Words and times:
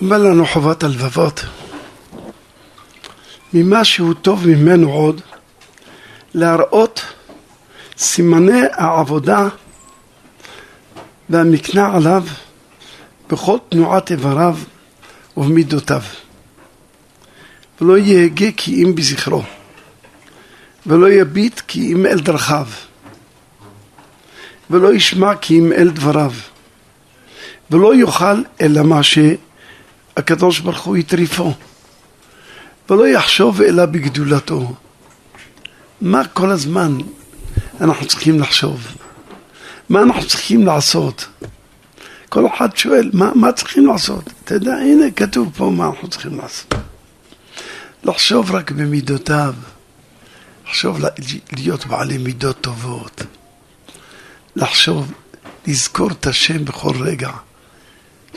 אומר 0.00 0.18
לנו 0.18 0.46
חובת 0.46 0.82
הלבבות, 0.82 1.44
ממה 3.52 3.84
שהוא 3.84 4.14
טוב 4.14 4.46
ממנו 4.46 4.92
עוד, 4.92 5.20
להראות 6.34 7.00
סימני 7.98 8.60
העבודה 8.72 9.48
והמקנה 11.28 11.96
עליו 11.96 12.24
בכל 13.28 13.58
תנועת 13.68 14.10
איבריו 14.10 14.56
ובמידותיו. 15.36 16.02
ולא 17.80 17.98
יהגה 17.98 18.52
כי 18.56 18.84
אם 18.84 18.94
בזכרו, 18.94 19.42
ולא 20.86 21.10
יביט 21.10 21.60
כי 21.68 21.92
אם 21.92 22.06
אל 22.06 22.20
דרכיו, 22.20 22.66
ולא 24.70 24.94
ישמע 24.94 25.36
כי 25.36 25.58
אם 25.58 25.72
אל 25.72 25.90
דבריו, 25.90 26.32
ולא 27.70 27.94
יאכל 27.94 28.42
אלא 28.60 28.82
מה 28.82 29.02
שהקדוש 30.18 30.60
ברוך 30.60 30.80
הוא 30.80 30.96
יטריפו, 30.96 31.54
ולא 32.90 33.08
יחשוב 33.08 33.62
אלא 33.62 33.86
בגדולתו. 33.86 34.74
מה 36.00 36.28
כל 36.28 36.50
הזמן 36.50 36.98
אנחנו 37.80 38.06
צריכים 38.06 38.40
לחשוב? 38.40 38.86
מה 39.88 40.02
אנחנו 40.02 40.26
צריכים 40.26 40.66
לעשות? 40.66 41.26
כל 42.28 42.46
אחד 42.46 42.76
שואל, 42.76 43.10
מה, 43.12 43.30
מה 43.34 43.52
צריכים 43.52 43.86
לעשות? 43.86 44.30
אתה 44.44 44.54
יודע, 44.54 44.72
הנה 44.72 45.10
כתוב 45.10 45.52
פה 45.56 45.70
מה 45.70 45.86
אנחנו 45.86 46.08
צריכים 46.08 46.38
לעשות. 46.38 46.74
לחשוב 48.04 48.50
רק 48.54 48.70
במידותיו, 48.70 49.54
לחשוב 50.66 50.98
להיות 51.52 51.86
בעלי 51.86 52.18
מידות 52.18 52.60
טובות, 52.60 53.22
לחשוב, 54.56 55.12
לזכור 55.66 56.10
את 56.10 56.26
השם 56.26 56.64
בכל 56.64 56.94
רגע. 57.00 57.30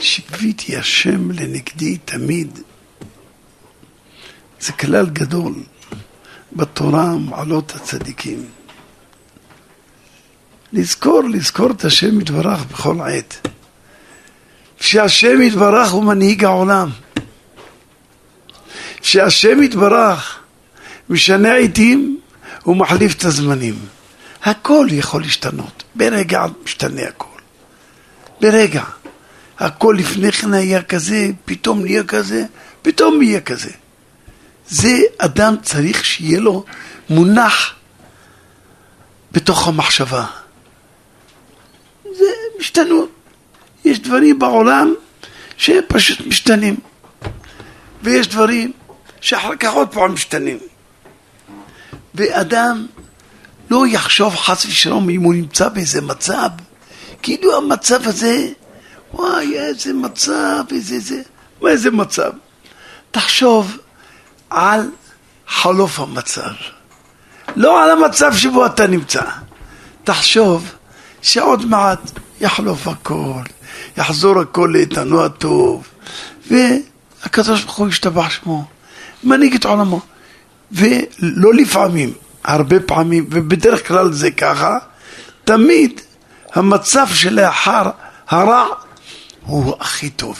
שיוויתי 0.02 0.76
השם 0.76 1.30
לנגדי 1.30 1.98
תמיד. 2.04 2.58
זה 4.60 4.72
כלל 4.72 5.06
גדול 5.06 5.54
בתורה 6.52 7.16
מעלות 7.16 7.72
הצדיקים. 7.76 8.44
לזכור, 10.72 11.22
לזכור 11.24 11.70
את 11.70 11.84
השם 11.84 12.20
יתברך 12.20 12.64
בכל 12.64 13.00
עת. 13.00 13.48
שהשם 14.80 15.42
יתברך 15.42 15.90
הוא 15.90 16.04
מנהיג 16.04 16.44
העולם. 16.44 16.90
שהשם 19.02 19.62
יתברך 19.62 20.38
משנה 21.08 21.54
עיתים 21.54 22.20
ומחליף 22.66 23.14
את 23.14 23.24
הזמנים. 23.24 23.74
הכל 24.42 24.86
יכול 24.90 25.22
להשתנות, 25.22 25.82
ברגע 25.94 26.44
משתנה 26.64 27.02
הכל. 27.02 27.40
ברגע. 28.40 28.82
הכל 29.62 29.96
לפני 29.98 30.32
כן 30.32 30.54
היה 30.54 30.82
כזה, 30.82 31.30
פתאום 31.44 31.82
נהיה 31.82 32.04
כזה, 32.04 32.44
פתאום 32.82 33.22
יהיה 33.22 33.40
כזה. 33.40 33.70
זה 34.68 34.98
אדם 35.18 35.54
צריך 35.62 36.04
שיהיה 36.04 36.40
לו 36.40 36.64
מונח 37.10 37.74
בתוך 39.32 39.68
המחשבה. 39.68 40.26
זה 42.04 42.30
משתנות. 42.60 43.10
יש 43.84 44.00
דברים 44.00 44.38
בעולם 44.38 44.94
שפשוט 45.56 46.26
משתנים, 46.26 46.76
ויש 48.02 48.28
דברים 48.28 48.72
שאחר 49.20 49.56
כך 49.56 49.72
עוד 49.72 49.88
פעם 49.88 50.12
משתנים. 50.12 50.58
ואדם 52.14 52.86
לא 53.70 53.86
יחשוב 53.86 54.36
חס 54.36 54.64
ושלום 54.66 55.10
אם 55.10 55.22
הוא 55.22 55.34
נמצא 55.34 55.68
באיזה 55.68 56.00
מצב, 56.00 56.48
כאילו 57.22 57.56
המצב 57.56 58.08
הזה, 58.08 58.48
וואי, 59.12 59.58
איזה 59.58 59.92
מצב, 59.92 60.64
איזה 60.70 60.98
זה, 61.00 61.22
איזה 61.68 61.90
מצב? 61.90 62.30
תחשוב 63.10 63.76
על 64.50 64.90
חלוף 65.48 66.00
המצב, 66.00 66.50
לא 67.56 67.84
על 67.84 67.90
המצב 67.90 68.32
שבו 68.36 68.66
אתה 68.66 68.86
נמצא. 68.86 69.22
תחשוב 70.04 70.72
שעוד 71.22 71.66
מעט 71.66 72.10
יחלוף 72.40 72.88
הכל, 72.88 73.42
יחזור 73.96 74.40
הכל 74.40 74.70
לאיתנו 74.72 75.24
הטוב, 75.24 75.88
והקדוש 76.50 77.64
ברוך 77.64 77.76
הוא 77.76 77.88
ישתבח 77.88 78.30
שמו, 78.30 78.64
מנהיג 79.24 79.54
את 79.54 79.64
עולמו. 79.64 80.00
ולא 80.72 81.54
לפעמים, 81.54 82.12
הרבה 82.44 82.80
פעמים, 82.80 83.26
ובדרך 83.30 83.88
כלל 83.88 84.12
זה 84.12 84.30
ככה, 84.30 84.78
תמיד 85.44 86.00
המצב 86.54 87.06
שלאחר 87.14 87.90
הרע 88.28 88.66
הוא 89.46 89.74
הכי 89.80 90.10
טוב. 90.10 90.38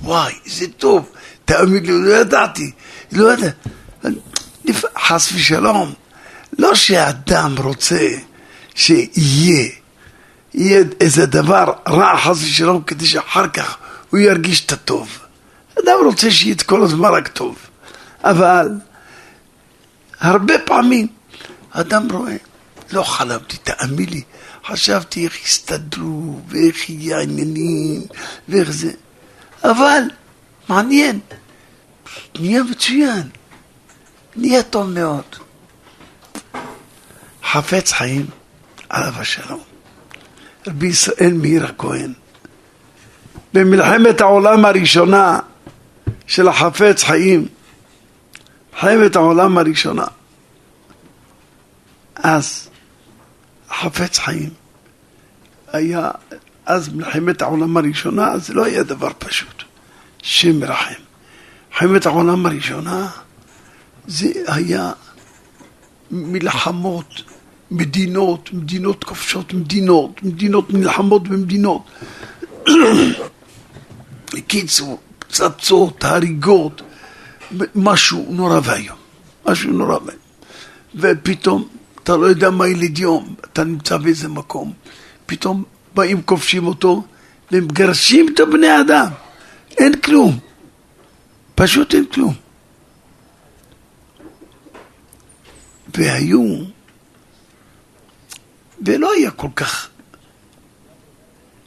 וואי, 0.00 0.34
זה 0.46 0.66
טוב, 0.68 1.10
תאמין 1.44 1.86
לי, 1.86 1.92
לא 1.92 2.14
ידעתי, 2.14 2.70
לא 3.12 3.32
ידעתי. 3.32 3.68
חס 4.98 5.32
ושלום, 5.32 5.92
לא 6.58 6.74
שאדם 6.74 7.54
רוצה 7.58 8.08
שיהיה 8.74 9.70
יהיה 10.54 10.84
איזה 11.00 11.26
דבר 11.26 11.72
רע 11.88 12.16
חס 12.18 12.42
ושלום 12.42 12.82
כדי 12.82 13.06
שאחר 13.06 13.48
כך 13.48 13.76
הוא 14.10 14.20
ירגיש 14.20 14.64
את 14.66 14.72
הטוב. 14.72 15.18
אדם 15.78 15.94
רוצה 16.04 16.30
שיהיה 16.30 16.54
את 16.54 16.62
כל 16.62 16.82
הזמן 16.82 17.08
רק 17.08 17.28
טוב, 17.28 17.56
אבל 18.24 18.68
הרבה 20.20 20.54
פעמים 20.58 21.06
אדם 21.70 22.12
רואה, 22.12 22.36
לא 22.92 23.02
חלמתי, 23.02 23.56
תאמין 23.56 24.08
לי, 24.08 24.22
חשבתי 24.66 25.24
איך 25.24 25.44
יסתדרו 25.44 26.40
ואיך 26.48 26.90
יהיה 26.90 27.18
העניינים 27.18 28.02
ואיך 28.48 28.70
זה, 28.70 28.92
אבל 29.64 30.02
מעניין, 30.68 31.20
נהיה 32.38 32.62
מצוין, 32.62 33.28
נהיה 34.36 34.62
טוב 34.62 34.90
מאוד. 34.90 35.36
חפץ 37.44 37.92
חיים, 37.92 38.26
עליו 38.88 39.12
השלום. 39.16 39.62
רבי 40.66 40.86
ישראל 40.86 41.32
מאיר 41.32 41.66
הכהן. 41.66 42.12
במלחמת 43.54 44.20
העולם 44.20 44.64
הראשונה 44.64 45.38
של 46.26 46.48
החפץ 46.48 47.02
חיים, 47.02 47.48
מלחמת 48.72 49.16
העולם 49.16 49.58
הראשונה, 49.58 50.04
אז 52.14 52.68
החפץ 53.74 54.18
חיים 54.18 54.50
היה, 55.72 56.10
אז 56.66 56.88
מלחמת 56.88 57.42
העולם 57.42 57.76
הראשונה, 57.76 58.38
זה 58.38 58.54
לא 58.54 58.64
היה 58.64 58.82
דבר 58.82 59.10
פשוט, 59.18 59.62
שם 60.22 60.60
מרחם. 60.60 60.94
מלחמת 61.70 62.06
העולם 62.06 62.46
הראשונה 62.46 63.08
זה 64.06 64.26
היה 64.46 64.92
מלחמות 66.10 67.22
מדינות, 67.70 68.52
מדינות 68.52 69.04
כובשות 69.04 69.54
מדינות, 69.54 70.22
מדינות 70.22 70.72
נלחמות 70.74 71.28
במדינות. 71.28 71.90
בקיצור, 74.34 75.00
פצצות, 75.18 76.04
הריגות, 76.04 76.82
משהו 77.74 78.26
נורא 78.30 78.60
ואיום, 78.64 78.98
משהו 79.46 79.72
נורא 79.72 79.98
ואיום. 80.04 80.20
ופתאום, 80.94 81.68
אתה 82.04 82.16
לא 82.16 82.26
יודע 82.26 82.50
מה 82.50 82.68
ילד 82.68 82.98
יום, 82.98 83.34
אתה 83.44 83.64
נמצא 83.64 83.96
באיזה 83.96 84.28
מקום, 84.28 84.72
פתאום 85.26 85.64
באים 85.94 86.22
כובשים 86.22 86.66
אותו 86.66 87.04
ומגרשים 87.52 88.26
את 88.34 88.40
הבני 88.40 88.80
אדם, 88.80 89.08
אין 89.78 90.00
כלום, 90.00 90.38
פשוט 91.54 91.94
אין 91.94 92.04
כלום. 92.04 92.34
והיו 95.94 96.64
ולא 98.86 99.12
היה 99.12 99.30
כל 99.30 99.48
כך 99.56 99.88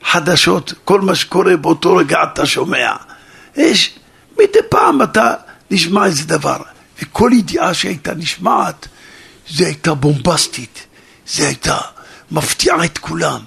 חדשות, 0.03 0.73
כל 0.85 1.01
מה 1.01 1.15
שקורה 1.15 1.57
באותו 1.57 1.95
רגע 1.95 2.17
אתה 2.33 2.45
שומע. 2.45 2.95
יש, 3.55 3.99
מדי 4.33 4.59
פעם 4.69 5.01
אתה 5.01 5.33
נשמע 5.71 6.05
איזה 6.05 6.25
דבר, 6.25 6.61
וכל 7.01 7.31
ידיעה 7.33 7.73
שהייתה 7.73 8.13
נשמעת, 8.13 8.87
זה 9.49 9.65
הייתה 9.65 9.93
בומבסטית, 9.93 10.85
זה 11.27 11.47
הייתה 11.47 11.77
מפתיעה 12.31 12.85
את 12.85 12.97
כולם. 12.97 13.39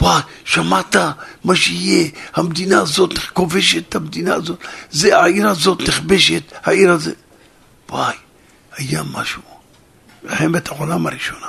וואי, 0.00 0.22
שמעת 0.44 0.96
מה 1.44 1.56
שיהיה, 1.56 2.08
המדינה 2.34 2.80
הזאת 2.80 3.18
כובשת, 3.18 3.94
המדינה 3.94 4.34
הזאת, 4.34 4.58
זה 4.90 5.18
העיר 5.18 5.48
הזאת 5.48 5.80
נכבשת, 5.80 6.42
העיר 6.64 6.90
הזאת. 6.92 7.14
וואי, 7.88 8.14
היה 8.76 9.02
משהו. 9.12 9.42
מלחמת 10.24 10.68
העולם 10.68 11.06
הראשונה. 11.06 11.46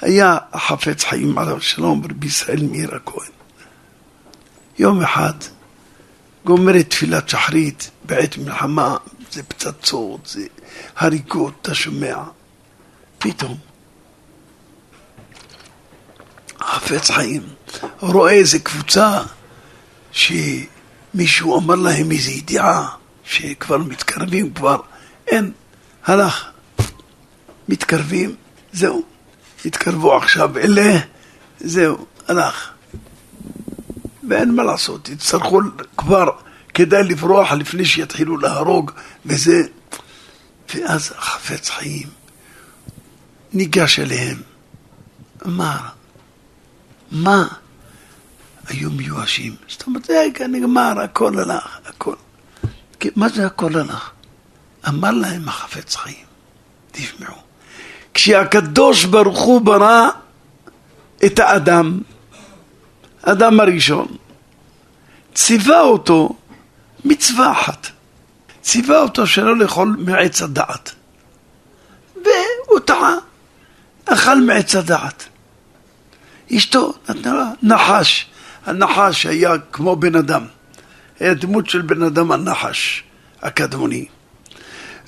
היה 0.00 0.38
החפץ 0.52 1.04
חיים 1.04 1.38
עליו 1.38 1.60
שלום, 1.60 2.02
רבי 2.04 2.26
ישראל 2.26 2.62
מאיר 2.62 2.94
הכהן. 2.94 3.30
יום 4.78 5.02
אחד 5.02 5.32
גומר 6.44 6.80
את 6.80 6.90
תפילת 6.90 7.28
שחרית 7.28 7.90
בעת 8.04 8.38
מלחמה, 8.38 8.96
זה 9.32 9.42
פצצות, 9.42 10.26
זה 10.26 10.46
הריגות, 10.96 11.54
אתה 11.62 11.74
שומע. 11.74 12.16
פתאום 13.24 13.56
החפץ 16.60 17.10
חיים 17.10 17.42
רואה 18.00 18.32
איזה 18.32 18.58
קבוצה 18.58 19.20
מישהו 21.14 21.58
אמר 21.58 21.74
להם 21.74 22.10
איזו 22.10 22.30
ידיעה 22.30 22.88
שכבר 23.24 23.78
מתקרבים, 23.78 24.54
כבר 24.54 24.80
אין, 25.26 25.52
הלך. 26.04 26.50
מתקרבים, 27.68 28.36
זהו. 28.72 29.02
התקרבו 29.64 30.16
עכשיו 30.16 30.58
אלה, 30.58 30.98
זהו, 31.60 32.06
הלך. 32.28 32.70
ואין 34.28 34.54
מה 34.54 34.62
לעשות, 34.62 35.08
יצטרכו 35.08 35.60
כבר, 35.96 36.28
כדאי 36.74 37.02
לברוח 37.02 37.52
לפני 37.52 37.84
שיתחילו 37.84 38.36
להרוג, 38.36 38.90
וזה... 39.26 39.62
ואז 40.74 41.12
החפץ 41.18 41.70
חיים 41.70 42.23
ניגש 43.54 43.98
אליהם, 43.98 44.42
אמר, 45.46 45.78
מה? 47.10 47.48
היו 48.68 48.90
מיואשים. 48.90 49.56
זאת 49.68 49.86
אומרת, 49.86 50.10
רגע, 50.10 50.46
נגמר, 50.46 51.00
הכל 51.00 51.38
הלך, 51.38 51.78
הכל. 51.86 52.14
מה 53.16 53.28
זה 53.28 53.46
הכל 53.46 53.76
הלך? 53.76 54.10
אמר 54.88 55.10
להם 55.10 55.48
החפץ 55.48 55.96
חיים, 55.96 56.26
תשמעו, 56.92 57.36
כשהקדוש 58.14 59.04
ברוך 59.04 59.40
הוא 59.40 59.60
ברא 59.60 60.08
את 61.26 61.38
האדם, 61.38 62.00
האדם 63.22 63.60
הראשון, 63.60 64.16
ציווה 65.34 65.80
אותו 65.80 66.36
מצווה 67.04 67.52
אחת. 67.52 67.86
ציווה 68.62 69.00
אותו 69.00 69.26
שלא 69.26 69.56
לאכול 69.56 69.96
מעץ 69.98 70.42
הדעת. 70.42 70.92
והוא 72.14 72.80
טעה, 72.84 73.14
אכל 74.04 74.40
מעץ 74.40 74.74
הדעת. 74.74 75.24
אשתו 76.56 76.94
נתנה 77.08 77.34
לה 77.34 77.50
נחש. 77.62 78.26
הנחש 78.66 79.26
היה 79.26 79.52
כמו 79.72 79.96
בן 79.96 80.16
אדם. 80.16 80.46
היה 81.20 81.34
דמות 81.34 81.70
של 81.70 81.82
בן 81.82 82.02
אדם 82.02 82.32
הנחש 82.32 83.04
הקדמוני. 83.42 84.06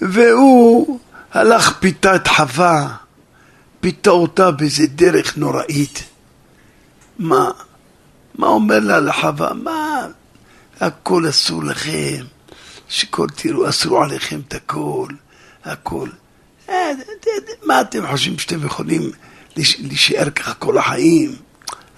והוא 0.01 1.01
הלך 1.33 1.79
פיתה 1.79 2.17
את 2.17 2.29
חווה, 2.29 2.97
פיתה 3.81 4.11
אותה 4.11 4.51
באיזה 4.51 4.87
דרך 4.87 5.37
נוראית. 5.37 6.05
מה? 7.19 7.51
מה 8.35 8.47
אומר 8.47 8.79
לה 8.79 9.01
לחווה? 9.01 9.55
מה? 9.55 10.07
הכל 10.81 11.29
אסור 11.29 11.65
לכם, 11.65 12.25
שכל 12.89 13.27
תראו, 13.35 13.69
אסור 13.69 14.05
עליכם 14.05 14.41
את 14.49 14.55
הכל, 14.55 15.09
הכל. 15.65 16.09
אה, 16.69 16.93
מה 17.65 17.81
אתם 17.81 18.07
חושבים 18.11 18.39
שאתם 18.39 18.67
יכולים 18.67 19.11
להישאר 19.57 20.31
ככה 20.31 20.55
כל 20.55 20.79
החיים? 20.79 21.37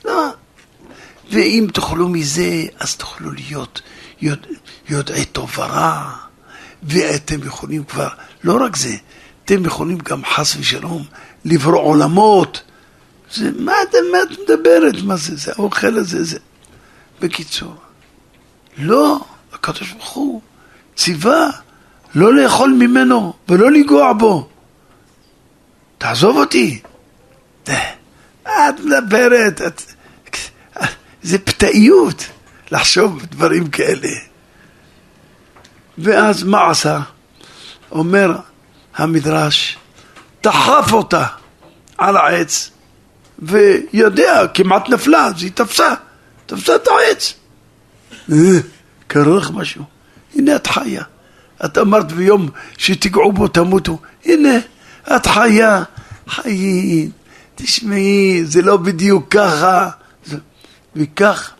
לא. 0.04 0.28
ואם 1.30 1.66
תאכלו 1.74 2.08
מזה, 2.08 2.64
אז 2.80 2.96
תוכלו 2.96 3.30
להיות 3.30 3.82
יודע, 4.20 4.48
יודעי 4.88 5.24
טוב 5.24 5.58
ורע, 5.58 6.12
ואתם 6.82 7.46
יכולים 7.46 7.84
כבר, 7.84 8.08
לא 8.44 8.64
רק 8.64 8.76
זה, 8.76 8.96
אתם 9.44 9.64
יכולים 9.64 9.98
גם 9.98 10.24
חס 10.24 10.56
ושלום 10.56 11.04
לברוא 11.44 11.80
עולמות. 11.80 12.62
זה, 13.34 13.50
מה, 13.58 13.72
מה 14.12 14.18
את 14.22 14.38
מדברת? 14.38 14.94
מה 15.04 15.16
זה? 15.16 15.36
זה 15.36 15.52
האוכל 15.52 15.96
הזה, 15.98 16.24
זה... 16.24 16.38
בקיצור, 17.20 17.74
לא, 18.78 19.20
הקדוש 19.52 19.92
ברוך 19.92 20.10
הוא 20.10 20.40
ציווה 20.96 21.50
לא 22.14 22.34
לאכול 22.34 22.70
ממנו 22.70 23.32
ולא 23.48 23.70
לנגוע 23.70 24.12
בו. 24.12 24.48
תעזוב 25.98 26.36
אותי. 26.36 26.80
את 28.44 28.80
מדברת, 28.84 29.62
את... 29.62 29.82
זה 31.22 31.38
פתאיות 31.38 32.26
לחשוב 32.70 33.22
דברים 33.22 33.70
כאלה. 33.70 34.08
ואז 35.98 36.42
מה 36.42 36.70
עשה? 36.70 37.00
אומר 37.90 38.36
המדרש, 38.96 39.78
דחף 40.42 40.92
אותה 40.92 41.26
על 41.98 42.16
העץ, 42.16 42.70
ויודע, 43.38 44.42
כמעט 44.54 44.88
נפלה, 44.88 45.26
אז 45.26 45.42
היא 45.42 45.52
תפסה, 45.54 45.94
תפסה 46.46 46.74
את 46.74 46.88
העץ. 46.88 47.34
אה, 48.32 48.60
קרה 49.06 49.36
לך 49.36 49.50
משהו, 49.50 49.84
הנה 50.34 50.56
את 50.56 50.66
חיה. 50.66 51.02
את 51.64 51.78
אמרת 51.78 52.12
ביום 52.12 52.48
שתיגעו 52.78 53.32
בו 53.32 53.48
תמותו, 53.48 53.98
הנה, 54.24 54.58
את 55.16 55.26
חיה, 55.26 55.82
חיים, 56.28 57.10
תשמעי, 57.54 58.44
זה 58.44 58.62
לא 58.62 58.76
בדיוק 58.76 59.28
ככה. 59.30 59.90
וכך 60.96 61.52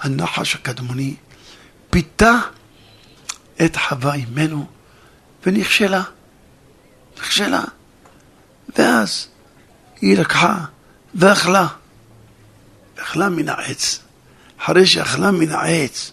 הנחש 0.00 0.54
הקדמוני 0.54 1.14
פיתה 1.90 2.32
את 3.64 3.76
חווה 3.76 4.14
אימנו 4.14 4.66
ונכשלה, 5.46 6.02
נכשלה. 7.18 7.64
ואז 8.78 9.28
היא 10.00 10.18
לקחה 10.18 10.64
ואכלה, 11.14 11.66
אכלה 12.98 13.28
מן 13.28 13.48
העץ. 13.48 14.00
אחרי 14.60 14.86
שאכלה 14.86 15.30
מן 15.30 15.50
העץ, 15.50 16.12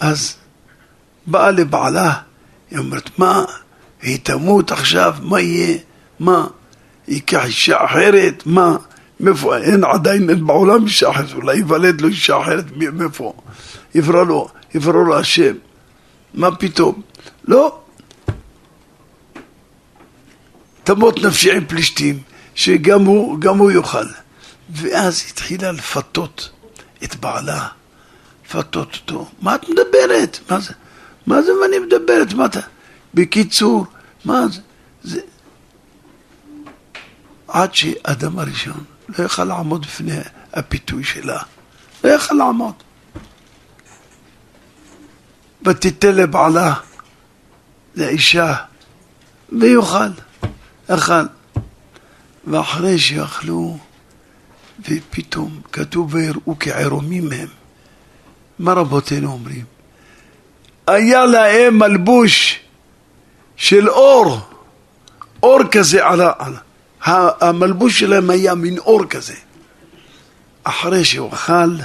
אז 0.00 0.36
באה 1.26 1.50
לבעלה, 1.50 2.20
היא 2.70 2.78
אומרת, 2.78 3.18
מה, 3.18 3.44
היא 4.02 4.18
תמות 4.22 4.72
עכשיו, 4.72 5.14
מה 5.22 5.40
יהיה? 5.40 5.78
מה, 6.20 6.46
ייקח 7.08 7.44
אישה 7.44 7.84
אחרת? 7.84 8.42
מה? 8.46 8.76
מאיפה? 9.20 9.56
אין 9.56 9.84
עדיין, 9.84 10.30
אין 10.30 10.46
בעולם 10.46 10.84
אישה 10.84 11.10
אחרת, 11.10 11.32
אולי 11.32 11.56
ייוולד 11.56 12.00
לו 12.00 12.08
אישה 12.08 12.40
אחרת, 12.40 12.64
מאיפה? 12.92 13.32
יברא 13.94 14.24
לו, 14.24 14.48
יברא 14.74 15.04
לו 15.04 15.18
השם. 15.18 15.54
מה 16.34 16.56
פתאום? 16.56 17.02
לא. 17.44 17.78
תמות 20.84 21.22
נפשי 21.22 21.52
עם 21.52 21.66
פלישתים, 21.66 22.18
שגם 22.54 23.04
הוא, 23.04 23.40
גם 23.40 23.58
הוא 23.58 23.70
יאכל. 23.70 24.06
ואז 24.70 25.24
התחילה 25.30 25.72
לפתות 25.72 26.50
את 27.04 27.16
בעלה, 27.16 27.66
לפתות 28.46 28.94
אותו. 28.94 29.28
מה 29.42 29.54
את 29.54 29.68
מדברת? 29.68 30.38
מה 30.50 30.60
זה? 30.60 30.72
מה 31.26 31.42
זה 31.42 31.52
מה 31.60 31.66
אני 31.66 31.78
מדברת? 31.78 32.32
מה 32.32 32.46
אתה? 32.46 32.60
בקיצור, 33.14 33.86
מה 34.24 34.48
זה? 34.48 34.60
זה... 35.02 35.20
עד 37.48 37.74
שאדם 37.74 38.38
הראשון 38.38 38.84
לא 39.18 39.24
יכל 39.24 39.44
לעמוד 39.44 39.82
בפני 39.86 40.18
הפיתוי 40.52 41.04
שלה. 41.04 41.42
לא 42.04 42.10
יכל 42.10 42.34
לעמוד. 42.34 42.74
ותיתן 45.66 46.14
לבעלה, 46.14 46.74
לאישה, 47.94 48.54
ויאכל. 49.58 50.10
אכל. 50.88 51.12
ואחרי 52.46 52.98
שאכלו, 52.98 53.78
ופתאום 54.88 55.60
כתוב 55.72 56.14
ויראו 56.14 56.56
כערומים 56.60 57.32
הם. 57.32 57.48
מה 58.58 58.72
רבותינו 58.72 59.32
אומרים? 59.32 59.64
היה 60.86 61.24
להם 61.24 61.78
מלבוש 61.78 62.60
של 63.60 63.88
אור, 63.88 64.38
אור 65.42 65.58
כזה 65.70 66.06
על 66.06 66.20
ה... 66.20 66.32
המלבוש 67.40 68.00
שלהם 68.00 68.30
היה 68.30 68.54
מין 68.54 68.78
אור 68.78 69.04
כזה. 69.04 69.34
אחרי 70.64 71.04
שהוא 71.04 71.32
אכל, 71.34 71.76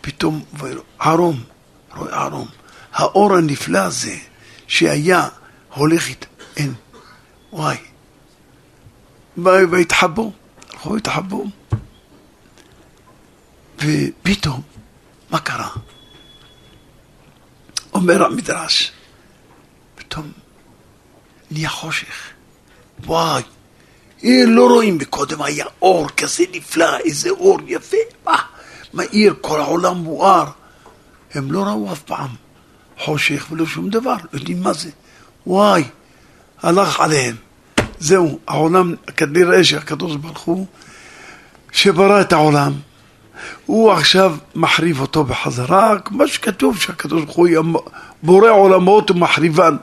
פתאום 0.00 0.44
ערום, 0.98 1.42
רואה 1.96 2.24
ערום. 2.24 2.48
האור 2.92 3.34
הנפלא 3.36 3.78
הזה 3.78 4.16
שהיה 4.66 5.28
הולך 5.74 6.08
איתה, 6.08 6.26
אין, 6.56 6.74
וואי. 7.52 7.76
והתחבאו, 9.36 10.32
הלכו 10.72 10.92
והתחבאו. 10.92 11.46
ופתאום, 13.76 14.62
מה 15.30 15.38
קרה? 15.38 15.68
אומר 17.94 18.24
המדרש, 18.24 18.92
פתאום 19.94 20.32
נהיה 21.50 21.68
חושך. 21.68 22.14
וואי, 23.06 23.42
אה, 24.24 24.42
לא 24.46 24.66
רואים, 24.66 24.98
מקודם 24.98 25.42
היה 25.42 25.64
אור 25.82 26.08
כזה 26.08 26.44
נפלא, 26.52 26.98
איזה 26.98 27.30
אור 27.30 27.58
יפה, 27.66 27.96
מה, 28.26 28.36
מאיר, 28.94 29.34
כל 29.40 29.60
העולם 29.60 29.96
מואר. 29.96 30.44
הם 31.34 31.52
לא 31.52 31.62
ראו 31.62 31.92
אף 31.92 32.02
פעם 32.02 32.28
חושך 32.98 33.46
ולא 33.50 33.66
שום 33.66 33.88
דבר, 33.88 34.14
לא 34.32 34.38
יודעים 34.38 34.62
מה 34.62 34.72
זה. 34.72 34.90
וואי, 35.46 35.84
הלך 36.62 37.00
עליהם. 37.00 37.36
זהו, 37.98 38.38
העולם, 38.48 38.94
כנראה 39.16 39.64
שהקדוש 39.64 40.16
ברוך 40.16 40.40
הוא, 40.40 40.66
שברא 41.72 42.20
את 42.20 42.32
העולם, 42.32 42.72
הוא 43.66 43.92
עכשיו 43.92 44.36
מחריב 44.54 45.00
אותו 45.00 45.24
בחזרה, 45.24 45.98
כמו 46.04 46.28
שכתוב 46.28 46.80
שהקדוש 46.80 47.24
ברוך 47.24 47.36
הוא 47.36 47.48
בורא 48.22 48.50
עולמות 48.50 49.10
ומחריבן. 49.10 49.76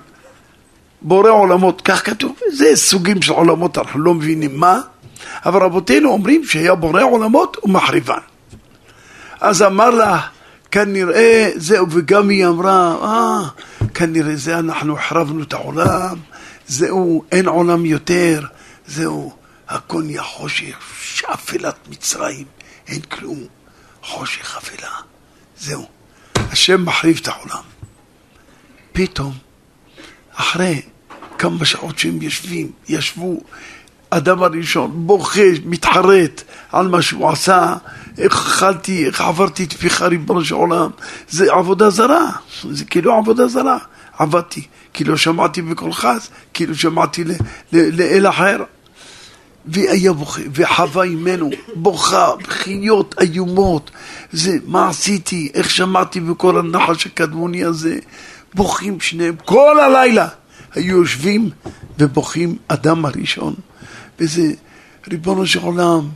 בורא 1.01 1.29
עולמות, 1.29 1.81
כך 1.81 2.05
כתוב, 2.05 2.39
זה 2.51 2.75
סוגים 2.75 3.21
של 3.21 3.33
עולמות, 3.33 3.77
אנחנו 3.77 3.99
לא 3.99 4.13
מבינים 4.13 4.59
מה, 4.59 4.79
אבל 5.45 5.61
רבותינו 5.61 6.09
אומרים 6.09 6.45
שהיה 6.45 6.75
בורא 6.75 7.03
עולמות 7.03 7.57
ומחריבן. 7.63 8.19
אז 9.41 9.61
אמר 9.61 9.89
לה, 9.89 10.19
כנראה, 10.71 11.51
זהו, 11.55 11.87
וגם 11.91 12.29
היא 12.29 12.47
אמרה, 12.47 12.95
אה, 13.01 13.49
כנראה 13.93 14.35
זה 14.35 14.59
אנחנו 14.59 14.97
החרבנו 14.97 15.43
את 15.43 15.53
העולם, 15.53 16.17
זהו, 16.67 17.23
אין 17.31 17.47
עולם 17.47 17.85
יותר, 17.85 18.41
זהו, 18.87 19.33
הכל 19.69 20.03
נהיה 20.03 20.23
חושך, 20.23 20.77
שאפלת 21.01 21.75
מצרים, 21.89 22.45
אין 22.87 23.01
כלום, 23.01 23.39
חושך 24.03 24.57
אפלה, 24.57 24.91
זהו, 25.57 25.87
השם 26.35 26.85
מחריב 26.85 27.19
את 27.21 27.27
העולם. 27.27 27.63
פתאום, 28.93 29.33
אחרי 30.35 30.81
כמה 31.37 31.65
שעות 31.65 31.99
שהם 31.99 32.21
יושבים, 32.21 32.71
ישבו, 32.89 33.39
אדם 34.09 34.43
הראשון 34.43 34.91
בוכה, 34.93 35.41
מתחרט 35.65 36.43
על 36.71 36.87
מה 36.87 37.01
שהוא 37.01 37.29
עשה, 37.29 37.75
איך 38.17 38.33
אכלתי, 38.33 39.05
איך 39.05 39.21
עברתי 39.21 39.63
את 39.63 39.73
פיך 39.73 40.01
ריבונו 40.01 40.45
של 40.45 40.55
עולם, 40.55 40.89
זה 41.29 41.53
עבודה 41.53 41.89
זרה, 41.89 42.29
זה 42.71 42.85
כאילו 42.85 43.13
עבודה 43.13 43.47
זרה, 43.47 43.77
עבדתי, 44.17 44.61
כאילו 44.93 45.17
שמעתי 45.17 45.61
בקולך, 45.61 46.07
כאילו 46.53 46.75
שמעתי 46.75 47.23
לאל 47.71 48.27
אחר. 48.29 48.63
והיה 49.67 50.13
בוכה, 50.13 50.41
וחווה 50.53 51.05
ממנו, 51.05 51.49
בוכה, 51.75 52.29
בחיות 52.35 53.15
איומות, 53.21 53.91
זה, 54.31 54.57
מה 54.65 54.89
עשיתי, 54.89 55.51
איך 55.53 55.69
שמעתי 55.69 56.19
בכל 56.19 56.59
הנחש 56.59 57.05
הקדמוני 57.05 57.63
הזה, 57.63 57.97
בוכים 58.55 59.01
שניהם, 59.01 59.35
כל 59.45 59.79
הלילה 59.79 60.27
היו 60.73 60.97
יושבים 60.97 61.49
ובוכים 61.99 62.57
אדם 62.67 63.05
הראשון, 63.05 63.53
וזה, 64.19 64.53
ריבונו 65.07 65.47
של 65.47 65.59
עולם, 65.59 66.09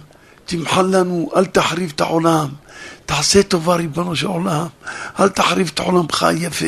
תמחל 0.45 0.81
לנו, 0.81 1.29
אל 1.35 1.45
תחריב 1.45 1.91
את 1.95 2.01
העולם, 2.01 2.49
תעשה 3.05 3.43
טובה 3.43 3.75
ריבונו 3.75 4.15
של 4.15 4.27
עולם, 4.27 4.67
אל 5.19 5.29
תחריב 5.29 5.71
את 5.73 5.79
עולמך 5.79 6.23
היפה. 6.23 6.65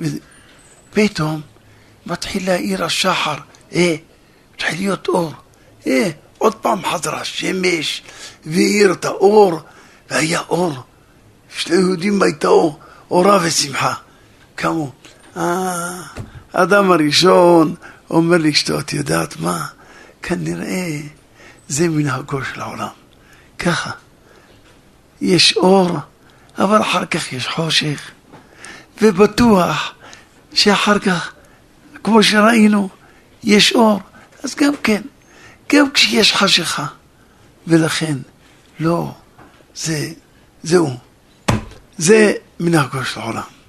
ופתאום 0.00 1.40
מתחיל 2.06 2.46
להאיר 2.46 2.84
השחר, 2.84 3.36
אה, 3.74 3.96
מתחיל 4.54 4.78
להיות 4.78 5.08
אור, 5.08 5.32
אה, 5.86 6.10
עוד 6.38 6.54
פעם 6.54 6.80
חזרה 6.84 7.20
השמש, 7.20 8.02
והאיר 8.46 8.92
את 8.92 9.04
האור, 9.04 9.60
והיה 10.10 10.40
אור. 10.48 10.74
שני 11.56 11.76
יהודים 11.76 12.22
הייתה 12.22 12.48
אור, 12.48 12.78
אורה 13.10 13.38
ושמחה. 13.42 13.94
קמו, 14.60 14.92
אה, 15.36 16.02
האדם 16.52 16.92
הראשון 16.92 17.74
אומר 18.10 18.36
לאשתו, 18.36 18.80
את 18.80 18.92
יודעת 18.92 19.36
מה? 19.36 19.66
כנראה 20.22 21.00
זה 21.68 21.88
מנהגו 21.88 22.44
של 22.44 22.60
העולם. 22.60 22.88
ככה. 23.58 23.90
יש 25.20 25.56
אור, 25.56 25.98
אבל 26.58 26.82
אחר 26.82 27.06
כך 27.06 27.32
יש 27.32 27.48
חושך. 27.48 28.10
ובטוח 29.02 29.94
שאחר 30.54 30.98
כך, 30.98 31.32
כמו 32.04 32.22
שראינו, 32.22 32.88
יש 33.42 33.72
אור. 33.72 34.00
אז 34.42 34.54
גם 34.54 34.72
כן, 34.82 35.02
גם 35.72 35.90
כשיש 35.90 36.32
חשיכה. 36.32 36.86
ולכן, 37.66 38.16
לא, 38.80 39.14
זה, 39.76 40.08
זהו. 40.62 40.90
זה 41.98 42.32
מנהגו 42.60 43.04
של 43.04 43.20
העולם. 43.20 43.59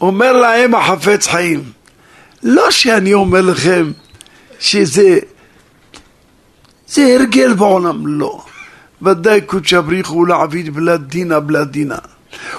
אומר 0.00 0.32
להם 0.32 0.74
החפץ 0.74 1.26
חיים, 1.26 1.62
לא 2.42 2.70
שאני 2.70 3.14
אומר 3.14 3.40
לכם 3.40 3.90
שזה 4.58 5.18
זה 6.88 7.16
הרגל 7.18 7.52
בעולם, 7.54 8.06
לא. 8.06 8.44
ודאי 9.02 9.40
קודש 9.40 9.72
הבריחו 9.72 10.24
לעביד 10.24 10.74
בלה 10.74 10.96
דינה 10.96 11.40
בלה 11.40 11.64
דינה. 11.64 11.98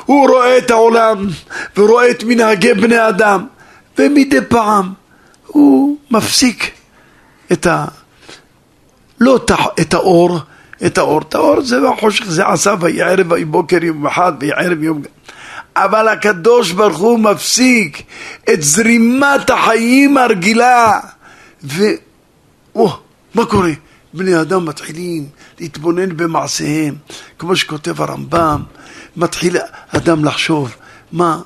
הוא 0.05 0.29
רואה 0.29 0.57
את 0.57 0.71
העולם 0.71 1.27
ורואה 1.77 2.11
את 2.11 2.23
מנהגי 2.23 2.73
בני 2.73 3.07
אדם 3.07 3.45
ומדי 3.97 4.41
פעם 4.49 4.93
הוא 5.47 5.97
מפסיק 6.11 6.71
את 7.51 7.65
ה... 7.65 7.85
לא 9.19 9.35
את 9.81 9.93
האור, 9.93 10.39
את 10.85 10.97
האור, 10.97 11.21
את 11.21 11.35
האור 11.35 11.61
זה 11.61 11.89
החושך, 11.89 12.25
זה 12.25 12.47
עשה 12.47 12.75
ויהי 12.79 13.01
ערב 13.01 13.31
ויהי 13.31 13.45
בוקר 13.45 13.83
יום 13.83 14.07
אחד 14.07 14.33
ויהי 14.39 14.65
ערב 14.65 14.83
יום 14.83 15.01
אבל 15.75 16.07
הקדוש 16.07 16.71
ברוך 16.71 16.97
הוא 16.97 17.19
מפסיק 17.19 18.03
את 18.53 18.61
זרימת 18.61 19.49
החיים 19.49 20.17
הרגילה 20.17 20.99
ו... 21.63 21.83
או, 22.75 22.97
מה 23.35 23.45
קורה? 23.45 23.71
בני 24.13 24.41
אדם 24.41 24.65
מתחילים 24.65 25.27
להתבונן 25.59 26.17
במעשיהם, 26.17 26.95
כמו 27.39 27.55
שכותב 27.55 28.01
הרמב"ם, 28.01 28.63
מתחיל 29.15 29.57
אדם 29.95 30.25
לחשוב, 30.25 30.75
מה, 31.11 31.39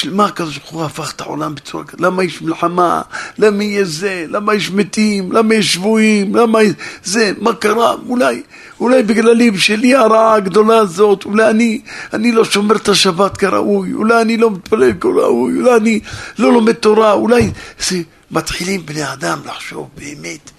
בשביל 0.00 0.14
מה 0.14 0.26
הקדוש 0.26 0.58
ברוך 0.58 0.70
הוא 0.70 0.84
הפך 0.84 1.12
את 1.12 1.20
העולם 1.20 1.54
בצורה 1.54 1.84
כזאת? 1.84 2.00
למה 2.00 2.24
יש 2.24 2.42
מלחמה? 2.42 3.02
למה 3.38 3.64
יש 3.64 3.88
זה? 3.88 4.24
למה 4.28 4.54
יש 4.54 4.70
מתים? 4.70 5.32
למה 5.32 5.54
יש 5.54 5.72
שבויים? 5.72 6.36
למה 6.36 6.58
זה? 7.04 7.32
מה 7.38 7.54
קרה? 7.54 7.94
אולי, 8.08 8.42
אולי 8.80 9.02
בגללי, 9.02 9.50
בשלי 9.50 9.94
הרעה 9.94 10.34
הגדולה 10.34 10.78
הזאת, 10.78 11.24
אולי 11.24 11.50
אני, 11.50 11.80
אני 12.12 12.32
לא 12.32 12.44
שומר 12.44 12.76
את 12.76 12.88
השבת 12.88 13.36
כראוי, 13.36 13.92
אולי 13.92 14.22
אני 14.22 14.36
לא 14.36 14.50
מתפלל 14.50 14.92
כראוי, 15.00 15.58
אולי 15.60 15.76
אני 15.76 16.00
לא 16.38 16.52
לומד 16.52 16.72
תורה, 16.72 17.12
אולי... 17.12 17.50
זה, 17.88 17.96
מתחילים 18.30 18.86
בני 18.86 19.12
אדם 19.12 19.38
לחשוב 19.46 19.88
באמת, 19.96 20.50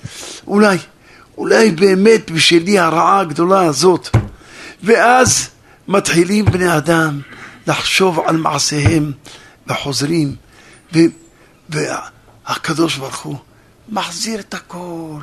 אולי, 0.48 0.77
אולי 1.38 1.71
באמת 1.71 2.31
בשלי 2.31 2.79
הרעה 2.79 3.19
הגדולה 3.19 3.62
הזאת. 3.62 4.10
ואז 4.83 5.50
מתחילים 5.88 6.45
בני 6.45 6.77
אדם 6.77 7.19
לחשוב 7.68 8.20
על 8.25 8.38
מעשיהם 8.38 9.12
וחוזרים, 9.68 10.36
ו, 10.94 11.00
והקדוש 11.70 12.98
ברוך 12.98 13.20
הוא 13.20 13.36
מחזיר 13.89 14.39
את 14.39 14.53
הכל, 14.53 15.20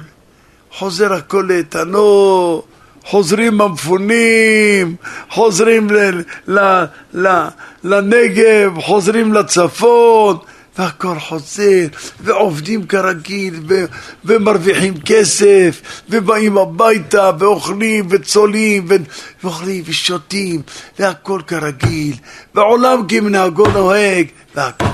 חוזר 0.72 1.12
הכל 1.12 1.46
לאיתנו, 1.48 2.62
חוזרים 3.04 3.60
המפונים, 3.60 4.96
חוזרים 5.30 5.90
ל, 5.90 6.22
ל, 6.48 6.84
ל, 7.14 7.48
לנגב, 7.84 8.80
חוזרים 8.80 9.32
לצפון, 9.32 10.38
והכל 10.78 11.18
חוזר, 11.18 11.86
ועובדים 12.20 12.86
כרגיל, 12.86 13.60
ו- 13.68 13.84
ומרוויחים 14.24 14.94
כסף, 15.00 15.82
ובאים 16.08 16.58
הביתה, 16.58 17.30
ואוכלים, 17.38 18.06
וצולים, 18.10 18.86
ו- 18.88 18.94
ואוכלים, 19.42 19.82
ושותים, 19.86 20.62
והכל 20.98 21.40
כרגיל, 21.46 22.16
ועולם 22.54 23.08
כמנהגו 23.08 23.66
נוהג, 23.66 24.26
והכל. 24.54 24.84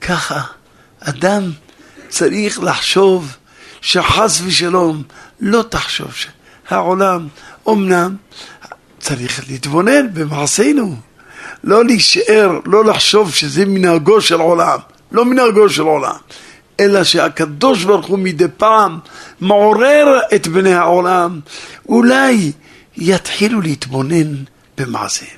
ככה, 0.00 0.40
אדם 1.00 1.50
צריך 2.08 2.60
לחשוב 2.62 3.36
שחס 3.80 4.40
ושלום 4.44 5.02
לא 5.40 5.64
תחשוב 5.68 6.12
שהעולם, 6.14 7.28
אמנם 7.68 8.16
צריך 8.98 9.48
להתבונן 9.48 10.14
במעשינו. 10.14 10.96
לא 11.64 11.84
להישאר, 11.84 12.58
לא 12.66 12.84
לחשוב 12.84 13.34
שזה 13.34 13.66
מנהגו 13.66 14.20
של 14.20 14.40
עולם, 14.40 14.78
לא 15.12 15.24
מנהגו 15.24 15.68
של 15.68 15.82
עולם, 15.82 16.16
אלא 16.80 17.04
שהקדוש 17.04 17.84
ברוך 17.84 18.06
הוא 18.06 18.18
מדי 18.18 18.44
פעם 18.56 18.98
מעורר 19.40 20.18
את 20.34 20.46
בני 20.46 20.74
העולם, 20.74 21.40
אולי 21.88 22.52
יתחילו 22.96 23.60
להתבונן 23.60 24.34
במעשיהם. 24.78 25.36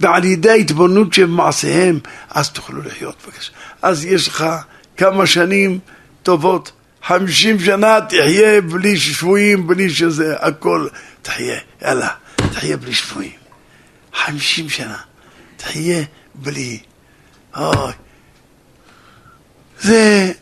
ועל 0.00 0.24
ידי 0.24 0.50
ההתבוננות 0.50 1.12
של 1.12 1.26
מעשיהם, 1.26 1.98
אז 2.30 2.50
תוכלו 2.50 2.82
לחיות 2.82 3.14
בבקשה. 3.24 3.52
אז 3.82 4.04
יש 4.04 4.28
לך 4.28 4.44
כמה 4.96 5.26
שנים 5.26 5.78
טובות, 6.22 6.72
חמישים 7.06 7.60
שנה 7.60 7.98
תחיה 8.08 8.60
בלי 8.60 8.96
שבויים, 8.96 9.66
בלי 9.66 9.90
שזה, 9.90 10.34
הכל 10.38 10.86
תחיה, 11.22 11.58
יאללה, 11.82 12.08
תחיה 12.36 12.76
בלי 12.76 12.94
שבויים. 12.94 13.32
חמישים 14.14 14.68
שנה. 14.68 15.09
תחיה 15.60 16.02
בלי. 16.34 16.78
אוי. 17.56 17.92
זה 19.80 20.32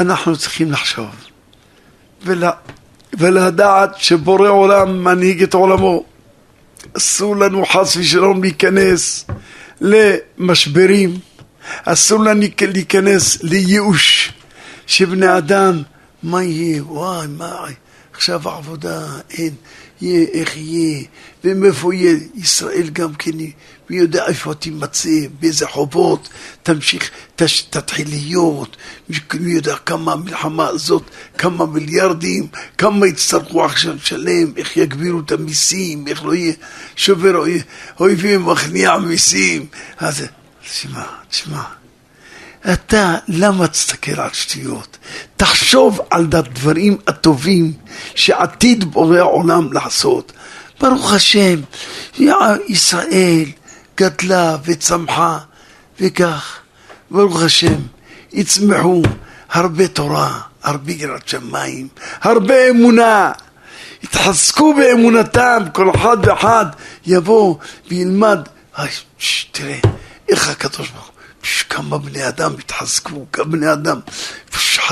אנחנו 0.00 0.36
צריכים 0.36 0.72
לחשוב 0.72 1.10
ולה, 2.22 2.50
ולדעת 3.18 3.90
שבורא 3.96 4.48
עולם 4.48 5.04
מנהיג 5.04 5.42
את 5.42 5.54
עולמו. 5.54 6.04
אסור 6.96 7.36
לנו 7.36 7.66
חס 7.66 7.96
ושלום 7.96 8.42
להיכנס 8.42 9.26
למשברים, 9.80 11.18
אסור 11.84 12.24
לנו 12.24 12.40
להיכנס 12.72 13.42
לייאוש 13.42 14.32
שבני 14.86 15.38
אדם, 15.38 15.82
מה 16.22 16.42
יהיה? 16.42 16.84
וואי, 16.84 17.26
מה, 17.26 17.64
עכשיו 18.12 18.48
העבודה, 18.48 19.06
אין, 19.30 19.54
יהיה, 20.00 20.26
איך 20.32 20.56
יהיה, 20.56 21.04
ומאיפה 21.44 21.94
יהיה? 21.94 22.18
ישראל 22.34 22.88
גם 22.92 23.14
כן 23.14 23.30
מי 23.92 23.98
יודע 23.98 24.26
איפה 24.26 24.54
תימצא, 24.54 25.08
באיזה 25.40 25.66
חובות 25.68 26.28
תמשיך, 26.62 27.10
תש, 27.36 27.62
תתחיל 27.70 28.08
להיות, 28.08 28.76
מי 29.34 29.52
יודע 29.52 29.76
כמה 29.76 30.12
המלחמה 30.12 30.66
הזאת, 30.66 31.02
כמה 31.38 31.66
מיליארדים, 31.66 32.46
כמה 32.78 33.06
יצטרכו 33.06 33.64
עכשיו 33.64 33.94
לשלם, 33.94 34.52
איך 34.56 34.76
יגבירו 34.76 35.20
את 35.20 35.32
המיסים, 35.32 36.08
איך 36.08 36.24
לא 36.24 36.34
יהיה 36.34 36.52
שובר 36.96 37.44
אויבים 38.00 38.46
מכניע 38.46 38.96
מיסים. 38.96 39.66
אז 39.98 40.24
תשמע, 40.70 41.04
תשמע. 41.30 41.62
אתה, 42.72 43.16
למה 43.28 43.68
תסתכל 43.68 44.20
על 44.20 44.30
שטויות? 44.32 44.98
תחשוב 45.36 46.00
על 46.10 46.26
הדברים 46.32 46.96
הטובים 47.06 47.72
שעתיד 48.14 48.84
בורא 48.84 49.20
עולם 49.20 49.72
לעשות. 49.72 50.32
ברוך 50.80 51.12
השם, 51.12 51.60
ישראל 52.68 53.44
גדלה 53.96 54.56
וצמחה, 54.64 55.38
וכך, 56.00 56.58
ברוך 57.10 57.42
השם, 57.42 57.80
יצמחו 58.32 59.02
הרבה 59.50 59.88
תורה, 59.88 60.40
הרבה 60.62 60.92
יראת 60.92 61.28
שמיים, 61.28 61.88
הרבה 62.22 62.70
אמונה. 62.70 63.32
יתחזקו 64.02 64.74
באמונתם, 64.74 65.62
כל 65.72 65.90
אחד 65.90 66.16
ואחד 66.22 66.66
יבוא 67.06 67.56
וילמד. 67.88 68.38
תראה, 69.52 69.78
איך 70.28 70.50
הקדוש 70.50 70.90
ברוך 70.90 71.11
כמה 71.68 71.98
בני 71.98 72.28
אדם 72.28 72.52
התחזקו, 72.58 73.26
כמה 73.32 73.44
בני 73.44 73.72
אדם 73.72 74.00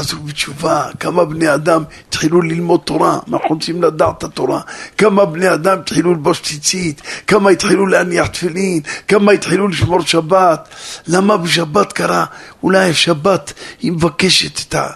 חזרו 0.00 0.22
בתשובה, 0.22 0.84
כמה 1.00 1.24
בני 1.24 1.54
אדם 1.54 1.84
התחילו 2.08 2.42
ללמוד 2.42 2.80
תורה, 2.84 3.18
אנחנו 3.28 3.54
רוצים 3.54 3.82
לדעת 3.82 4.18
את 4.18 4.24
התורה, 4.24 4.60
כמה 4.98 5.24
בני 5.24 5.54
אדם 5.54 5.78
התחילו 5.78 6.14
ללבוש 6.14 6.40
ציצית, 6.40 7.02
כמה 7.26 7.50
התחילו 7.50 7.86
להניח 7.86 8.26
תפילין, 8.26 8.80
כמה 9.08 9.32
התחילו 9.32 9.68
לשמור 9.68 10.00
שבת. 10.00 10.68
למה 11.06 11.36
בשבת 11.36 11.92
קרה? 11.92 12.24
אולי 12.62 12.90
השבת 12.90 13.52
היא 13.80 13.92
מבקשת 13.92 14.68
את, 14.68 14.74
ה, 14.74 14.86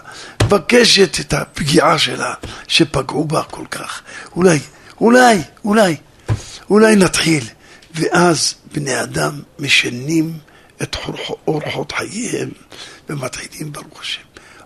מבקשת 0.43 1.19
את 1.19 1.33
הפגיעה 1.33 1.97
שלה, 1.97 2.33
שפגעו 2.67 3.25
בה 3.25 3.43
כל 3.43 3.65
כך. 3.71 4.01
אולי, 4.35 4.59
אולי, 5.01 5.41
אולי, 5.65 5.95
אולי 6.69 6.95
נתחיל, 6.95 7.43
ואז 7.95 8.53
בני 8.73 9.01
אדם 9.01 9.41
משנים 9.59 10.37
את 10.81 10.95
אורחות 11.47 11.91
חייהם 11.91 12.49
ומתחילים 13.09 13.71
ברוך 13.71 14.01
השם. 14.01 14.21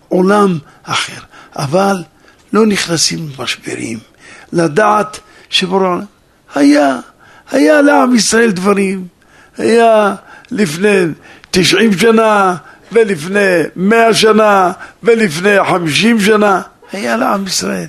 עולם 0.08 0.58
אחר, 0.82 1.20
אבל 1.56 2.02
לא 2.52 2.66
נכנסים 2.66 3.28
למשברים. 3.38 3.98
לדעת 4.52 5.20
שברור, 5.50 5.98
היה, 6.54 6.96
היה 7.50 7.82
לעם 7.82 8.14
ישראל 8.14 8.50
דברים, 8.50 9.06
היה 9.58 10.14
לפני 10.50 11.04
תשעים 11.50 11.98
שנה 11.98 12.56
ולפני 12.92 13.62
מאה 13.76 14.14
שנה 14.14 14.72
ולפני 15.02 15.56
חמישים 15.68 16.20
שנה, 16.20 16.62
היה 16.92 17.16
לעם 17.16 17.46
ישראל. 17.46 17.86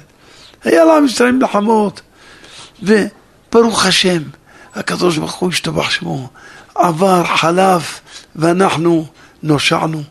היה 0.64 0.86
לעם 0.86 1.06
ישראל 1.06 1.32
מלחמות. 1.32 2.02
וברוך 2.84 3.86
השם, 3.86 4.22
הקדוש 4.76 5.18
ברוך 5.18 5.34
הוא 5.34 5.50
השתבח 5.50 5.90
שמו, 5.90 6.30
עבר, 6.76 7.24
חלף, 7.24 8.01
ואנחנו 8.36 9.06
נושענו. 9.44 10.04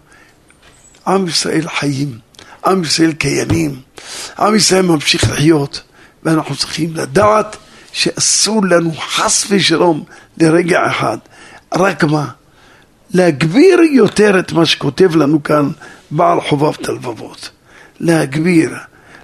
עם 1.06 1.28
ישראל 1.28 1.68
חיים, 1.68 2.18
עם 2.66 2.82
ישראל 2.82 3.12
קיימים, 3.12 3.80
עם 4.38 4.54
ישראל 4.54 4.82
ממשיך 4.82 5.30
לחיות, 5.30 5.82
ואנחנו 6.22 6.56
צריכים 6.56 6.94
לדעת 6.94 7.56
שאסור 7.92 8.66
לנו 8.66 8.92
חס 8.92 9.46
ושלום 9.50 10.04
לרגע 10.38 10.86
אחד, 10.90 11.18
רק 11.74 12.04
מה? 12.04 12.26
להגביר 13.14 13.80
יותר 13.92 14.38
את 14.38 14.52
מה 14.52 14.66
שכותב 14.66 15.16
לנו 15.16 15.42
כאן 15.42 15.68
בעל 16.10 16.40
חובב 16.40 16.72
תלבבות. 16.72 17.50
להגביר, 18.00 18.70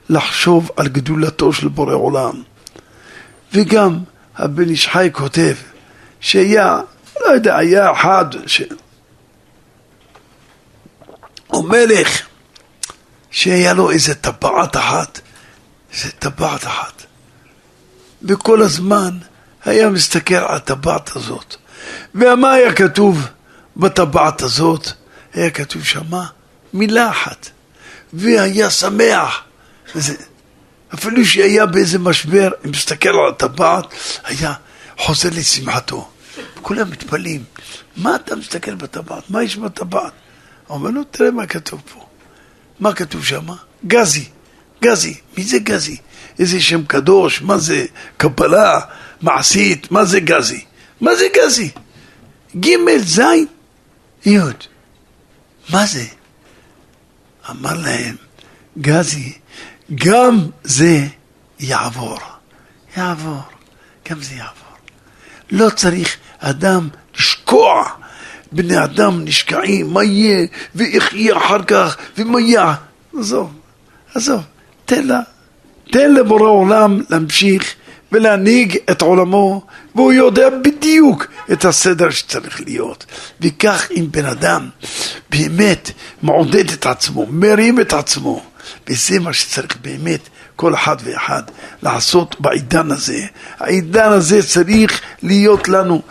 לחשוב 0.09 0.71
על 0.77 0.89
גדולתו 0.89 1.53
של 1.53 1.69
בורא 1.69 1.95
עולם. 1.95 2.43
וגם 3.53 3.99
הבן 4.37 4.69
איש 4.69 4.89
חי 4.89 5.09
כותב 5.13 5.55
שהיה, 6.21 6.81
לא 7.21 7.31
יודע, 7.31 7.57
היה 7.57 7.93
אחד 7.93 8.25
ש... 8.47 8.63
או 11.51 11.63
מלך 11.63 12.21
שהיה 13.31 13.73
לו 13.73 13.91
איזה 13.91 14.15
טבעת 14.15 14.77
אחת, 14.77 15.21
איזה 15.93 16.11
טבעת 16.11 16.65
אחת. 16.67 17.03
וכל 18.23 18.63
הזמן 18.63 19.19
היה 19.65 19.89
מסתכל 19.89 20.35
על 20.35 20.57
הטבעת 20.57 21.17
הזאת. 21.17 21.57
ומה 22.15 22.53
היה 22.53 22.73
כתוב 22.73 23.27
בטבעת 23.77 24.43
הזאת? 24.43 24.89
היה 25.35 25.51
כתוב 25.51 25.85
שמה 25.85 26.27
מילה 26.73 27.11
אחת. 27.11 27.51
והיה 28.13 28.71
שמח. 28.71 29.43
וזה, 29.95 30.15
אפילו 30.95 31.25
שהיה 31.25 31.67
באיזה 31.67 31.99
משבר, 31.99 32.51
אם 32.65 32.71
מסתכל 32.71 33.09
על 33.09 33.31
הטבעת, 33.31 33.85
היה 34.25 34.55
חוזר 34.99 35.29
לשמחתו. 35.33 36.09
כולם 36.63 36.91
מתפלאים, 36.91 37.45
מה 37.97 38.17
אתה 38.17 38.37
מסתכל 38.37 38.75
בטבעת? 38.75 39.31
מה 39.31 39.43
יש 39.43 39.57
בטבעת? 39.57 40.13
אומר 40.69 40.91
לו, 40.91 41.05
תראה 41.05 41.31
מה 41.31 41.47
כתוב 41.47 41.83
פה. 41.93 42.07
מה 42.81 42.95
כתוב 42.95 43.25
שם? 43.25 43.47
גזי. 43.87 44.29
גזי. 44.83 45.15
מי 45.37 45.45
זה 45.45 45.59
גזי? 45.59 45.97
איזה 46.39 46.61
שם 46.61 46.85
קדוש? 46.85 47.43
מה 47.43 47.59
זה 47.59 47.87
קבלה 48.17 48.81
מעשית? 49.21 49.91
מה 49.91 50.05
זה 50.05 50.21
גזי? 50.21 50.65
מה 51.01 51.17
זה 51.17 51.27
גזי? 51.35 51.71
ג' 52.61 52.99
ז' 52.99 53.21
י'. 54.27 54.39
מה 55.69 55.87
זה? 55.87 56.05
אמר 57.51 57.75
להם, 57.75 58.17
גזי, 58.79 59.33
גם 59.95 60.47
זה 60.65 61.07
יעבור. 61.59 62.19
יעבור. 62.97 63.41
גם 64.11 64.23
זה 64.23 64.35
יעבור. 64.35 64.77
לא 65.51 65.71
צריך 65.71 66.17
אדם 66.39 66.89
לשקוע 67.19 67.91
בני 68.53 68.85
אדם 68.85 69.25
נשקעים, 69.25 69.93
מה 69.93 70.05
יהיה, 70.05 70.47
ואיך 70.75 71.15
יהיה 71.15 71.37
אחר 71.37 71.63
כך, 71.63 71.97
ומה 72.19 72.41
יהיה. 72.41 72.75
עזוב, 73.19 73.53
עזוב, 74.15 74.43
תן 74.85 75.07
לה, 75.07 75.21
תן 75.91 76.15
לבורא 76.15 76.49
עולם 76.49 77.01
להמשיך 77.11 77.75
ולהנהיג 78.13 78.79
את 78.91 79.03
עולמו, 79.03 79.63
והוא 79.95 80.13
יודע 80.13 80.49
בדיוק 80.65 81.27
את 81.53 81.65
הסדר 81.65 82.11
שצריך 82.11 82.61
להיות. 82.61 83.07
וכך 83.41 83.89
אם 83.97 84.07
בן 84.11 84.25
אדם 84.25 84.69
באמת 85.31 85.91
מעודד 86.23 86.71
את 86.71 86.87
עצמו, 86.87 87.27
מרים 87.31 87.81
את 87.81 87.93
עצמו, 87.93 88.43
וזה 88.89 89.21
מה 89.21 89.33
שצריך 89.33 89.77
באמת 89.83 90.29
כל 90.57 90.75
אחד 90.75 90.97
ואחד 91.05 91.43
לעשות 91.83 92.41
בעידן 92.41 92.91
הזה. 92.91 93.27
העידן 93.59 94.13
הזה 94.13 94.43
צריך 94.43 95.01
להיות 95.23 95.69
לנו, 95.69 96.03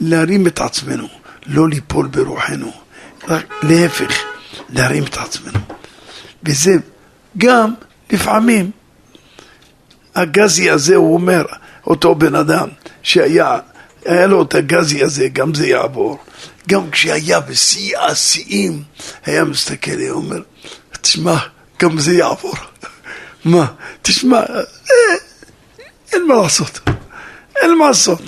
להרים 0.00 0.46
את 0.46 0.60
עצמנו. 0.60 1.21
לא 1.46 1.68
ליפול 1.68 2.06
ברוחנו, 2.06 2.72
רק 3.28 3.46
להפך, 3.62 4.22
להרים 4.70 5.04
את 5.04 5.16
עצמנו. 5.16 5.58
וזה 6.42 6.72
גם 7.38 7.74
לפעמים 8.10 8.70
הגזי 10.14 10.70
הזה, 10.70 10.96
הוא 10.96 11.14
אומר, 11.14 11.44
אותו 11.86 12.14
בן 12.14 12.34
אדם 12.34 12.68
שהיה, 13.02 13.58
היה 14.04 14.26
לו 14.26 14.42
את 14.42 14.54
הגזי 14.54 15.02
הזה, 15.02 15.28
גם 15.28 15.54
זה 15.54 15.66
יעבור. 15.66 16.18
גם 16.68 16.90
כשהיה 16.90 17.40
בשיא 17.40 17.98
השיאים, 17.98 18.82
היה 19.24 19.44
מסתכל, 19.44 19.98
היה 19.98 20.12
אומר, 20.12 20.40
תשמע, 21.00 21.36
גם 21.82 21.98
זה 21.98 22.14
יעבור. 22.14 22.54
מה, 23.44 23.66
תשמע, 24.02 24.38
אה, 24.40 25.16
אין 26.12 26.26
מה 26.26 26.34
לעשות, 26.34 26.80
אין 27.56 27.78
מה 27.78 27.88
לעשות. 27.88 28.22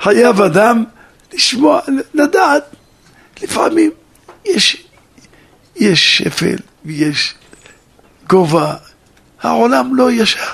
חייב 0.00 0.42
אדם 0.42 0.84
לשמוע, 1.32 1.80
לדעת, 2.14 2.64
לפעמים 3.42 3.90
יש, 4.44 4.86
יש 5.76 6.18
שפל 6.18 6.56
ויש 6.84 7.34
גובה, 8.28 8.76
העולם 9.42 9.96
לא 9.96 10.10
ישר. 10.10 10.52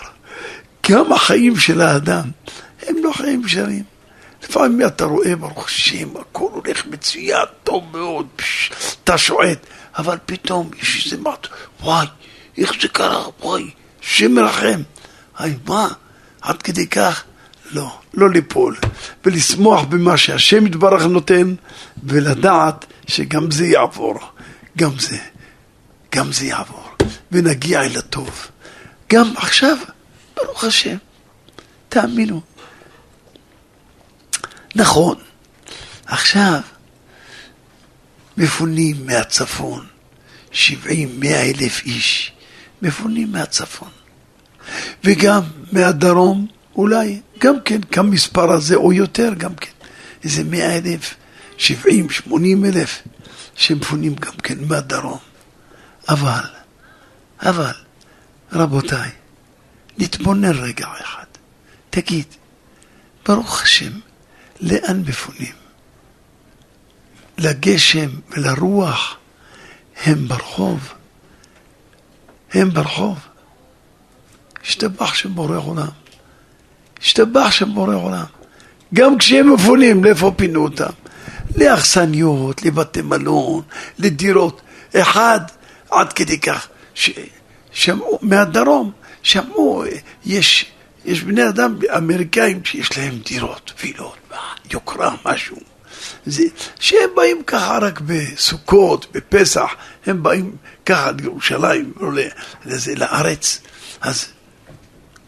גם 0.90 1.12
החיים 1.12 1.56
של 1.56 1.80
האדם 1.80 2.30
הם 2.86 2.96
לא 3.02 3.12
חיים 3.12 3.42
ישרים. 3.46 3.82
לפעמים 4.42 4.86
אתה 4.86 5.04
רואה, 5.04 5.36
ברוך 5.36 5.66
השם, 5.66 6.16
הכל 6.16 6.48
הולך 6.52 6.86
מצוין, 6.86 7.44
טוב 7.64 7.84
מאוד, 7.92 8.26
פש, 8.36 8.70
אתה 9.04 9.18
שועט, 9.18 9.58
אבל 9.98 10.18
פתאום 10.26 10.70
יש 10.82 11.04
איזה 11.04 11.22
מת, 11.22 11.46
וואי, 11.80 12.06
איך 12.58 12.72
זה 12.80 12.88
קרה, 12.88 13.24
וואי, 13.40 13.70
שם 14.00 14.32
מרחם. 14.32 14.82
היי, 15.38 15.54
מה? 15.66 15.88
עד 16.40 16.62
כדי 16.62 16.86
כך 16.86 17.24
לא, 17.72 17.98
לא 18.14 18.30
ליפול, 18.30 18.76
ולשמוח 19.24 19.84
במה 19.84 20.16
שהשם 20.16 20.66
יתברך 20.66 21.02
נותן, 21.02 21.54
ולדעת 22.04 22.84
שגם 23.06 23.50
זה 23.50 23.66
יעבור, 23.66 24.18
גם 24.78 24.98
זה, 24.98 25.18
גם 26.14 26.32
זה 26.32 26.46
יעבור, 26.46 26.88
ונגיע 27.32 27.82
אל 27.82 27.98
הטוב. 27.98 28.46
גם 29.12 29.32
עכשיו, 29.36 29.76
ברוך 30.36 30.64
השם, 30.64 30.96
תאמינו. 31.88 32.40
נכון, 34.74 35.16
עכשיו, 36.06 36.60
מפונים 38.36 39.06
מהצפון, 39.06 39.86
70, 40.52 41.20
100 41.20 41.42
אלף 41.42 41.82
איש, 41.84 42.32
מפונים 42.82 43.32
מהצפון. 43.32 43.88
וגם 45.04 45.40
מהדרום, 45.72 46.46
אולי 46.78 47.20
גם 47.38 47.60
כן 47.64 47.80
כמספר 47.82 48.52
הזה 48.52 48.74
או 48.74 48.92
יותר 48.92 49.34
גם 49.34 49.54
כן, 49.54 49.70
איזה 50.24 50.44
100 50.44 50.76
אלף, 50.76 51.14
70, 51.56 52.10
80 52.10 52.64
אלף, 52.64 53.02
שמפונים 53.54 54.14
גם 54.14 54.32
כן 54.32 54.64
מהדרום. 54.64 55.18
אבל, 56.08 56.44
אבל, 57.40 57.72
רבותיי, 58.52 59.10
נתבונן 59.98 60.58
רגע 60.58 60.86
אחד. 61.02 61.24
תגיד, 61.90 62.26
ברוך 63.26 63.62
השם, 63.62 63.92
לאן 64.60 65.02
מפונים? 65.06 65.52
לגשם 67.38 68.10
ולרוח 68.30 69.16
הם 70.04 70.28
ברחוב. 70.28 70.92
הם 72.52 72.70
ברחוב. 72.70 73.18
השתבח 74.62 75.14
שם 75.14 75.34
בורא 75.34 75.56
עולם. 75.56 76.07
השתבח 77.02 77.50
שם 77.50 77.74
בורא 77.74 77.94
עולם. 77.94 78.24
גם 78.94 79.18
כשהם 79.18 79.52
מפונים, 79.54 80.04
לאיפה 80.04 80.32
פינו 80.36 80.64
אותם? 80.64 80.90
לאכסניות, 81.56 82.62
לבתי 82.62 83.02
מלון, 83.02 83.62
לדירות. 83.98 84.60
אחד, 84.96 85.40
עד 85.90 86.12
כדי 86.12 86.38
כך, 86.38 86.68
שמעו, 87.72 88.18
מהדרום, 88.22 88.92
שמעו, 89.22 89.84
יש, 90.24 90.66
יש 91.04 91.22
בני 91.22 91.48
אדם 91.48 91.76
אמריקאים 91.96 92.64
שיש 92.64 92.98
להם 92.98 93.18
דירות, 93.28 93.72
וילות, 93.82 94.16
יוקרה, 94.70 95.14
משהו. 95.24 95.56
זה, 96.26 96.42
שהם 96.80 97.10
באים 97.16 97.42
ככה 97.46 97.78
רק 97.78 98.00
בסוכות, 98.00 99.06
בפסח, 99.12 99.70
הם 100.06 100.22
באים 100.22 100.56
ככה 100.86 101.10
לירושלים, 101.12 101.92
לא 102.00 102.22
לזה, 102.64 102.94
לארץ. 102.94 103.60
אז, 104.00 104.26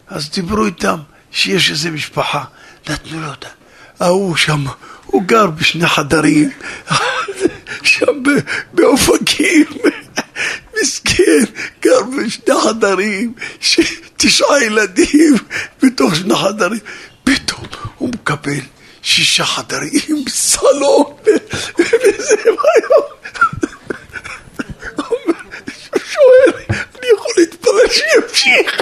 אז 0.07 0.29
דיברו 0.29 0.65
איתם 0.65 0.97
שיש 1.31 1.71
איזה 1.71 1.91
משפחה, 1.91 2.43
נתנו 2.89 3.21
לו 3.21 3.27
אותה. 3.27 3.47
ההוא 3.99 4.35
שם, 4.35 4.65
הוא 5.05 5.23
גר 5.23 5.47
בשני 5.47 5.87
חדרים, 5.87 6.49
שם 7.83 8.23
באופקים, 8.73 9.65
מסכן, 10.81 11.43
גר 11.81 12.01
בשני 12.03 12.55
חדרים, 12.63 13.33
תשעה 14.17 14.63
ילדים 14.63 15.35
בתוך 15.83 16.15
שני 16.15 16.35
חדרים, 16.35 16.79
פתאום 17.23 17.65
הוא 17.97 18.09
מקבל 18.09 18.61
שישה 19.01 19.45
חדרים, 19.45 20.23
סלון, 20.29 21.13
וזה 21.77 22.35
היום. 22.45 23.07
הוא 24.95 26.01
שואל, 26.11 26.63
אני 26.69 27.07
יכול 27.15 27.33
להתפלל 27.37 27.89
שימשיך. 27.89 28.81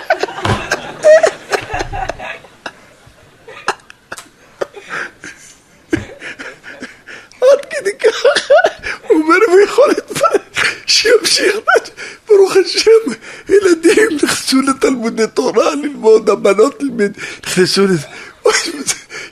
עד 7.41 7.65
כדי 7.79 7.97
ככה, 7.99 8.29
הוא 9.07 9.21
אומר, 9.21 9.35
להתפלל 9.87 10.37
שימשיך. 10.85 11.55
ברוך 12.27 12.53
השם, 12.65 13.11
ילדים 13.49 14.17
נכנסו 14.23 14.61
לתלמודי 14.61 15.27
תורה 15.33 15.75
ללמוד, 15.75 16.29
הבנות 16.29 16.83
נכנסו 17.47 17.85
לזה. 17.85 18.07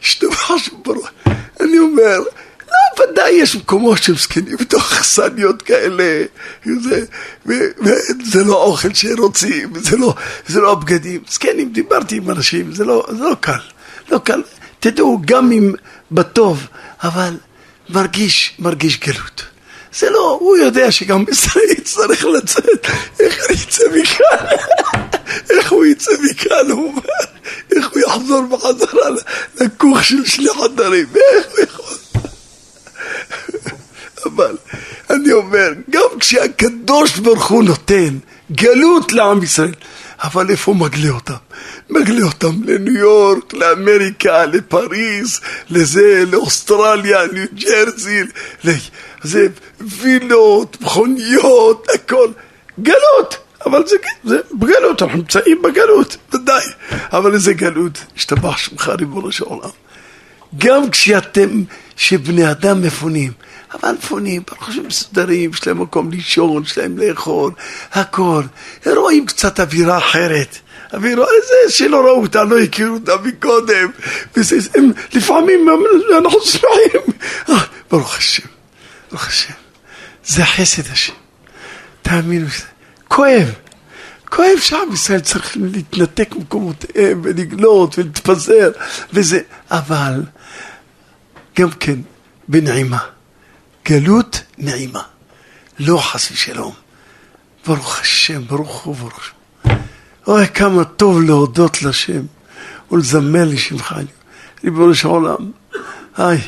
השתבח 0.01 0.51
ברוך. 0.85 1.09
אני 1.59 1.79
אומר, 1.79 2.19
לא, 2.67 3.03
ודאי 3.03 3.31
יש 3.31 3.55
מקומות 3.55 4.03
שהם 4.03 4.15
זקנים 4.15 4.57
בתוך 4.59 4.93
אכסניות 4.93 5.61
כאלה, 5.61 6.25
וזה, 6.65 7.05
וזה 7.45 8.43
לא 8.43 8.63
אוכל 8.63 8.93
שרוצים, 8.93 9.73
זה 9.75 9.97
לא, 9.97 10.13
זה 10.47 10.59
לא 10.59 10.71
הבגדים. 10.71 11.21
זקנים, 11.29 11.71
דיברתי 11.71 12.15
עם 12.15 12.29
אנשים, 12.29 12.73
זה 12.73 12.85
לא, 12.85 13.07
זה 13.09 13.23
לא 13.23 13.35
קל, 13.39 13.59
לא 14.11 14.17
קל. 14.23 14.41
תדעו, 14.79 15.21
גם 15.25 15.51
אם 15.51 15.73
בטוב, 16.11 16.67
אבל 17.03 17.33
מרגיש, 17.89 18.53
מרגיש 18.59 18.99
גלות. 18.99 19.43
זה 19.99 20.09
לא, 20.09 20.37
הוא 20.41 20.57
יודע 20.57 20.91
שגם 20.91 21.25
ישראל 21.31 21.73
צריך 21.83 22.25
לצאת, 22.25 22.85
איך 23.19 23.45
אני 23.49 23.57
אצא 23.63 23.83
מכאן? 23.95 24.45
איך 25.49 25.71
הוא 25.71 25.85
יצא 25.85 26.11
מכאן, 26.23 26.71
הוא 26.71 26.87
אומר, 26.87 27.01
איך 27.75 27.87
הוא 27.93 28.01
יחזור 28.01 28.41
בחזרה 28.41 29.09
לכוך 29.61 30.03
של 30.03 30.25
שני 30.25 30.49
חדרים, 30.61 31.05
איך 31.15 31.47
הוא 31.49 31.59
יכול? 31.63 31.97
אבל 34.25 34.57
אני 35.09 35.31
אומר, 35.31 35.69
גם 35.89 36.19
כשהקדוש 36.19 37.17
ברוך 37.17 37.47
הוא 37.47 37.63
נותן 37.63 38.17
גלות 38.51 39.13
לעם 39.13 39.43
ישראל, 39.43 39.73
אבל 40.23 40.49
איפה 40.49 40.73
מגלה 40.73 41.09
אותם? 41.09 41.46
מגלה 42.01 42.25
אותם 42.25 42.63
לניו 42.65 42.97
יורק, 42.97 43.53
לאמריקה, 43.53 44.45
לפריז, 44.45 45.39
לזה, 45.69 46.23
לאוסטרליה, 46.31 47.19
ניו 47.33 47.45
ג'רזי, 47.53 48.23
זה 49.23 49.47
וילות, 49.81 50.77
מכוניות, 50.81 51.87
הכל. 51.95 52.27
גלות! 52.79 53.37
אבל 53.65 53.87
זה, 53.87 53.95
זה 54.23 54.39
בגלות, 54.53 55.01
אנחנו 55.01 55.17
נמצאים 55.17 55.61
בגלות, 55.61 56.17
ודאי. 56.33 56.65
אבל 56.91 57.33
איזה 57.33 57.53
גלות, 57.53 58.03
השתבח 58.17 58.57
שמך 58.57 58.89
ריבונו 58.99 59.31
של 59.31 59.43
עולם. 59.43 59.69
גם 60.57 60.89
כשאתם, 60.89 61.63
שבני 61.95 62.51
אדם 62.51 62.81
מפונים, 62.81 63.31
אבל 63.73 63.91
מפונים, 63.91 64.41
ברוך 64.47 64.69
השם 64.69 64.87
מסודרים, 64.87 65.49
יש 65.49 65.67
להם 65.67 65.81
מקום 65.81 66.11
לישון, 66.11 66.63
יש 66.63 66.77
להם 66.77 66.97
לאכול, 66.97 67.51
הכל. 67.93 68.43
רואים 68.85 69.25
קצת 69.25 69.59
אווירה 69.59 69.97
אחרת. 69.97 70.57
אווירה, 70.93 71.25
איזה 71.25 71.77
שלא 71.77 71.97
ראו 72.05 72.21
אותה, 72.21 72.43
לא 72.43 72.59
הכירו 72.59 72.93
אותה 72.93 73.11
מקודם. 73.23 73.91
לפעמים 75.13 75.67
אנחנו 76.17 76.41
שמחים. 76.41 77.13
אה, 77.49 77.55
ברוך 77.91 78.17
השם, 78.17 78.47
ברוך 79.11 79.27
השם. 79.27 79.53
זה 80.25 80.45
חסד 80.45 80.91
השם. 80.91 81.13
תאמינו. 82.01 82.47
כואב. 83.07 83.53
כואב 84.29 84.59
שעם 84.59 84.93
ישראל 84.93 85.19
צריך 85.19 85.57
להתנתק 85.61 86.35
ממקומותיהם 86.35 87.21
ולגלות 87.23 87.99
ולהתפזר 87.99 88.71
וזה, 89.13 89.39
אבל 89.71 90.23
גם 91.59 91.71
כן 91.71 91.99
בנעימה. 92.47 92.99
גלות 93.85 94.41
נעימה, 94.57 95.01
לא 95.79 95.97
חס 95.97 96.31
ושלום. 96.31 96.73
ברוך 97.65 97.99
השם, 97.99 98.47
ברוך 98.47 98.83
הוא 98.83 98.95
ברוך 98.95 99.15
הוא. 99.15 99.36
אוי, 100.27 100.47
כמה 100.47 100.83
טוב 100.83 101.21
להודות 101.21 101.81
לשם 101.81 102.21
ולזמר 102.91 103.45
לשמך, 103.45 103.95
ריבונו 104.63 104.95
של 104.95 105.07
עולם. 105.07 105.51
היי. 106.17 106.41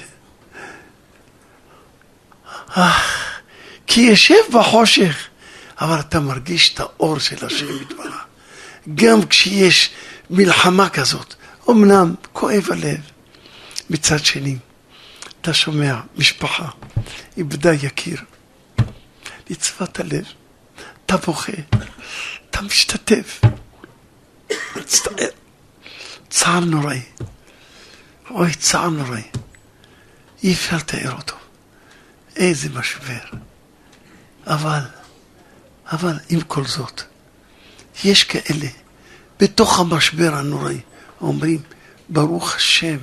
כי 3.88 4.02
ישב 4.02 4.36
בחושך 4.54 5.30
אבל 5.82 6.00
אתה 6.00 6.20
מרגיש 6.20 6.74
את 6.74 6.80
האור 6.80 7.20
של 7.20 7.46
השם 7.46 7.82
יתברך. 7.82 8.26
גם 8.96 9.26
כשיש 9.26 9.90
מלחמה 10.30 10.90
כזאת, 10.90 11.36
אמנם 11.70 12.16
כואב 12.34 12.68
הלב. 12.72 13.00
מצד 13.90 14.26
שני, 14.26 14.58
אתה 15.42 15.54
שומע, 15.54 16.00
משפחה 16.18 16.68
איבדה 17.38 17.74
יקיר, 17.74 18.18
נצבת 19.50 20.00
הלב, 20.00 20.26
אתה 21.06 21.18
בוכה, 21.18 21.54
אתה 22.50 22.62
משתתף, 22.62 23.42
מצטער, 24.76 25.28
צער 26.30 26.60
נוראי, 26.60 27.02
אוי, 28.30 28.54
צער 28.54 28.90
נוראי, 28.90 29.24
אי 30.44 30.54
אפשר 30.54 30.78
לתאר 30.78 31.12
אותו, 31.12 31.36
איזה 32.36 32.70
משבר, 32.70 33.20
אבל 34.48 34.82
אבל 35.92 36.20
עם 36.30 36.42
כל 36.42 36.66
זאת, 36.66 37.02
יש 38.04 38.24
כאלה 38.24 38.68
בתוך 39.40 39.80
המשבר 39.80 40.34
הנוראי 40.34 40.82
אומרים, 41.22 41.62
ברוך 42.10 42.56
השם, 42.56 42.98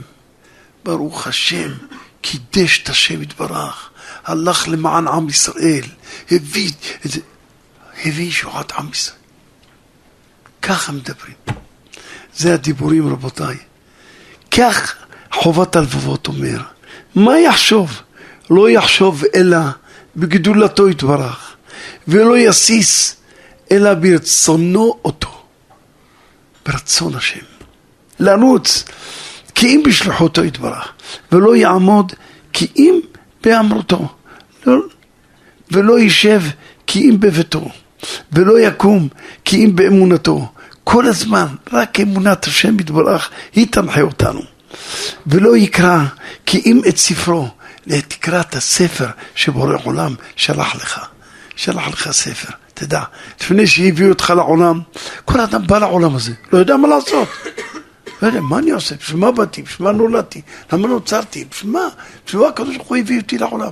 ברוך 0.85 1.26
השם, 1.26 1.72
קידש 2.20 2.82
את 2.82 2.88
השם 2.88 3.22
יתברך, 3.22 3.90
הלך 4.24 4.68
למען 4.68 5.09
עם 5.09 5.28
ישראל, 5.28 5.85
הביא, 6.30 6.72
הביא 8.04 8.28
ישועת 8.28 8.72
עם 8.72 8.90
ישראל. 8.90 9.26
ככה 10.62 10.92
מדברים. 10.92 11.35
זה 12.37 12.55
הדיבורים 12.55 13.09
רבותיי. 13.09 13.57
כך 14.51 14.95
חובת 15.33 15.77
הלבבות 15.77 16.27
אומר. 16.27 16.62
מה 17.14 17.38
יחשוב? 17.38 18.03
לא 18.51 18.71
יחשוב 18.71 19.23
אלא 19.35 19.59
בגדולתו 20.16 20.88
יתברך. 20.88 21.57
ולא 22.09 22.38
יסיס 22.38 23.16
אלא 23.71 23.95
ברצונו 23.95 24.99
אותו, 25.05 25.42
ברצון 26.66 27.14
השם. 27.14 27.45
לרוץ 28.19 28.85
כי 29.55 29.66
אם 29.66 29.83
בשלוחותו 29.87 30.45
יתברך, 30.45 30.92
ולא 31.33 31.57
יעמוד 31.57 32.12
כי 32.53 32.66
אם 32.77 33.01
באמרותו, 33.45 34.09
לא, 34.66 34.81
ולא 35.71 35.99
יישב 35.99 36.42
כי 36.87 37.11
אם 37.11 37.21
בביתו, 37.21 37.69
ולא 38.32 38.61
יקום 38.61 39.09
כי 39.44 39.64
אם 39.64 39.76
באמונתו. 39.76 40.48
כל 40.85 41.06
הזמן, 41.06 41.46
רק 41.72 42.00
אמונת 42.00 42.44
השם 42.44 42.80
יתברך, 42.80 43.30
היא 43.54 43.66
תנחה 43.70 44.00
אותנו. 44.00 44.40
ולא 45.26 45.56
יקרא 45.56 46.04
כי 46.46 46.62
אם 46.66 46.80
את 46.88 46.96
ספרו, 46.96 47.48
תקרא 48.09 48.40
את 48.40 48.54
הספר 48.54 49.06
שבורא 49.35 49.76
עולם 49.85 50.14
שלח 50.37 50.74
לך. 50.74 51.00
שלח 51.56 51.88
לך 51.88 52.11
ספר. 52.11 52.52
תדע, 52.74 53.02
לפני 53.40 53.66
שהביאו 53.66 54.09
אותך 54.09 54.32
לעולם, 54.37 54.80
כל 55.24 55.40
אדם 55.40 55.66
בא 55.66 55.78
לעולם 55.78 56.16
הזה, 56.16 56.32
לא 56.52 56.59
יודע 56.59 56.76
מה 56.76 56.88
לעשות. 56.88 57.28
לא 58.22 58.26
יודע, 58.26 58.40
מה 58.40 58.59
אני 58.59 58.70
עושה? 58.70 58.94
בשביל 58.94 59.20
מה 59.20 59.32
באתי? 59.32 59.62
בשביל 59.62 59.88
מה 59.88 59.92
נולדתי? 59.92 60.42
למה 60.72 60.88
נוצרתי? 60.88 61.44
בשביל 61.50 61.72
מה? 61.72 61.88
בשביל 62.26 62.42
מה 62.42 62.48
הקדוש 62.48 62.76
ברוך 62.76 62.88
הוא 62.88 62.96
הביא 62.96 63.20
אותי 63.20 63.38
לעולם? 63.38 63.70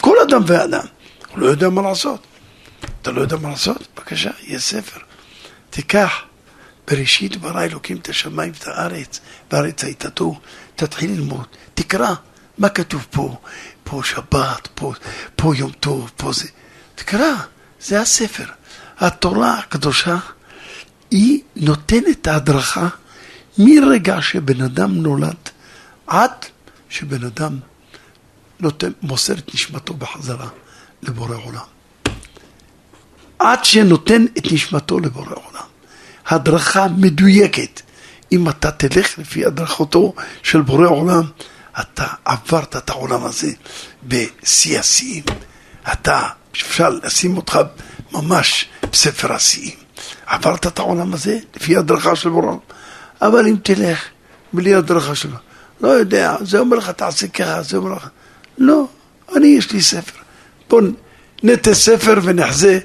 כל 0.00 0.16
אדם 0.28 0.42
ואדם, 0.46 0.84
הוא 1.32 1.38
לא 1.38 1.46
יודע 1.46 1.68
מה 1.68 1.82
לעשות. 1.82 2.26
אתה 3.02 3.10
לא 3.10 3.20
יודע 3.20 3.36
מה 3.36 3.48
לעשות? 3.48 3.88
בבקשה, 3.96 4.30
יש 4.42 4.62
ספר. 4.62 5.00
תיקח, 5.70 6.12
בראשית 6.90 7.36
ברא 7.36 7.64
אלוקים 7.64 7.96
את 7.96 8.08
השמיים 8.08 8.52
ואת 8.54 8.68
הארץ, 8.68 9.20
והארץ 9.50 9.84
הייתה 9.84 10.10
טוב. 10.10 10.40
תתחיל 10.76 11.10
ללמוד, 11.10 11.46
תקרא 11.74 12.14
מה 12.58 12.68
כתוב 12.68 13.06
פה, 13.10 13.36
פה 13.84 14.00
שבת, 14.04 14.68
פה, 14.74 14.92
פה 15.36 15.56
יום 15.56 15.70
טוב, 15.70 16.10
פה 16.16 16.32
זה. 16.32 16.48
תקרא, 16.94 17.34
זה 17.80 18.00
הספר. 18.00 18.44
התורה 18.98 19.58
הקדושה, 19.58 20.16
היא 21.10 21.40
נותנת 21.56 22.04
את 22.10 22.26
ההדרכה 22.26 22.88
מרגע 23.58 24.22
שבן 24.22 24.62
אדם 24.62 24.94
נולד 24.94 25.36
עד 26.06 26.30
שבן 26.88 27.24
אדם 27.24 27.58
נותן, 28.60 28.92
מוסר 29.02 29.38
את 29.38 29.54
נשמתו 29.54 29.94
בחזרה 29.94 30.48
לבורא 31.02 31.36
עולם. 31.36 31.77
עד 33.38 33.64
שנותן 33.64 34.24
את 34.38 34.52
נשמתו 34.52 35.00
לבורא 35.00 35.26
עולם. 35.26 35.66
הדרכה 36.28 36.86
מדויקת. 36.96 37.80
אם 38.32 38.48
אתה 38.48 38.70
תלך 38.70 39.18
לפי 39.18 39.44
הדרכותו 39.46 40.14
של 40.42 40.60
בורא 40.60 40.86
עולם, 40.86 41.22
אתה 41.80 42.06
עברת 42.24 42.76
את 42.76 42.90
העולם 42.90 43.24
הזה 43.24 43.50
בשיא 44.08 44.78
השיאים. 44.78 45.24
אתה, 45.92 46.22
אפשר 46.52 46.88
לשים 46.88 47.36
אותך 47.36 47.58
ממש 48.12 48.68
בספר 48.92 49.32
השיאים. 49.32 49.76
עברת 50.26 50.66
את 50.66 50.78
העולם 50.78 51.14
הזה 51.14 51.38
לפי 51.56 51.76
הדרכה 51.76 52.16
של 52.16 52.28
בורא 52.28 52.46
עולם. 52.46 52.58
אבל 53.22 53.46
אם 53.46 53.56
תלך 53.62 54.04
בלי 54.52 54.74
הדרכה 54.74 55.14
שלו, 55.14 55.36
לא 55.80 55.88
יודע, 55.88 56.36
זה 56.40 56.58
אומר 56.58 56.76
לך 56.76 56.90
תעשה 56.90 57.28
ככה, 57.28 57.62
זה 57.62 57.76
אומר 57.76 57.92
לך, 57.92 58.08
לא, 58.58 58.86
אני 59.36 59.46
יש 59.46 59.72
לי 59.72 59.82
ספר. 59.82 60.18
בוא 60.68 60.82
נטה 61.42 61.74
ספר 61.74 62.20
ונחזה 62.22 62.78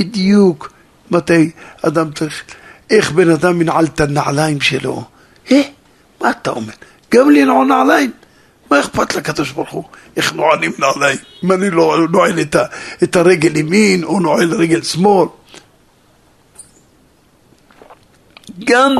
בדיוק 0.00 0.72
מתי 1.10 1.50
אדם 1.82 2.12
צריך, 2.12 2.44
איך 2.90 3.12
בן 3.12 3.30
אדם 3.30 3.60
ינעל 3.60 3.84
את 3.84 4.00
הנעליים 4.00 4.60
שלו. 4.60 5.04
אה, 5.50 5.62
מה 6.20 6.30
אתה 6.30 6.50
אומר? 6.50 6.72
גם 7.14 7.30
לנעול 7.30 7.66
נעליים? 7.66 8.12
מה 8.70 8.80
אכפת 8.80 9.14
לקדוש 9.14 9.50
ברוך 9.50 9.70
הוא? 9.70 9.84
איך 10.16 10.32
נועלים 10.32 10.72
נעליים? 10.78 11.18
אם 11.44 11.52
אני 11.52 11.70
לא 11.70 11.98
נועל 12.10 12.40
את, 12.40 12.56
את 13.02 13.16
הרגל 13.16 13.56
ימין 13.56 14.04
או 14.04 14.20
נועל 14.20 14.54
רגל 14.54 14.82
שמאל? 14.82 15.28
גם 18.64 18.94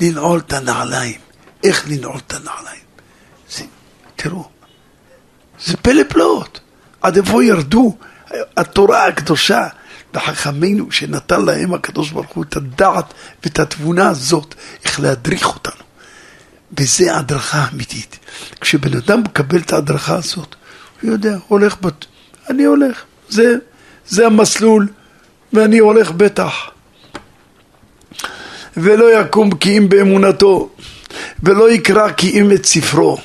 לנעול 0.00 0.38
את 0.38 0.52
הנעליים. 0.52 1.20
איך 1.64 1.88
לנעול 1.88 2.18
את 2.26 2.32
הנעליים? 2.32 2.84
זה, 3.50 3.64
תראו, 4.16 4.48
זה 5.64 5.76
פלא 5.76 6.02
פלאות. 6.08 6.60
עד 7.02 7.16
איפה 7.16 7.44
ירדו 7.44 7.96
התורה 8.56 9.06
הקדושה 9.06 9.66
וחכמינו 10.14 10.92
שנתן 10.92 11.44
להם 11.44 11.74
הקדוש 11.74 12.10
ברוך 12.10 12.30
הוא 12.30 12.44
את 12.44 12.56
הדעת 12.56 13.14
ואת 13.44 13.58
התבונה 13.58 14.08
הזאת, 14.08 14.54
איך 14.84 15.00
להדריך 15.00 15.46
אותנו. 15.46 15.82
וזה 16.78 17.16
הדרכה 17.16 17.66
אמיתית. 17.72 18.18
כשבן 18.60 18.96
אדם 18.96 19.22
מקבל 19.22 19.58
את 19.58 19.72
ההדרכה 19.72 20.14
הזאת, 20.14 20.54
הוא 21.02 21.10
יודע, 21.10 21.36
הולך, 21.48 21.76
בת... 21.80 22.06
אני 22.50 22.64
הולך, 22.64 23.02
זה, 23.28 23.54
זה 24.08 24.26
המסלול, 24.26 24.88
ואני 25.52 25.78
הולך 25.78 26.10
בטח. 26.10 26.54
ולא 28.76 29.20
יקום 29.20 29.54
כי 29.54 29.78
אם 29.78 29.88
באמונתו, 29.88 30.70
ולא 31.42 31.70
יקרא 31.70 32.12
כי 32.12 32.40
אם 32.40 32.52
את 32.52 32.66
ספרו, 32.66 33.18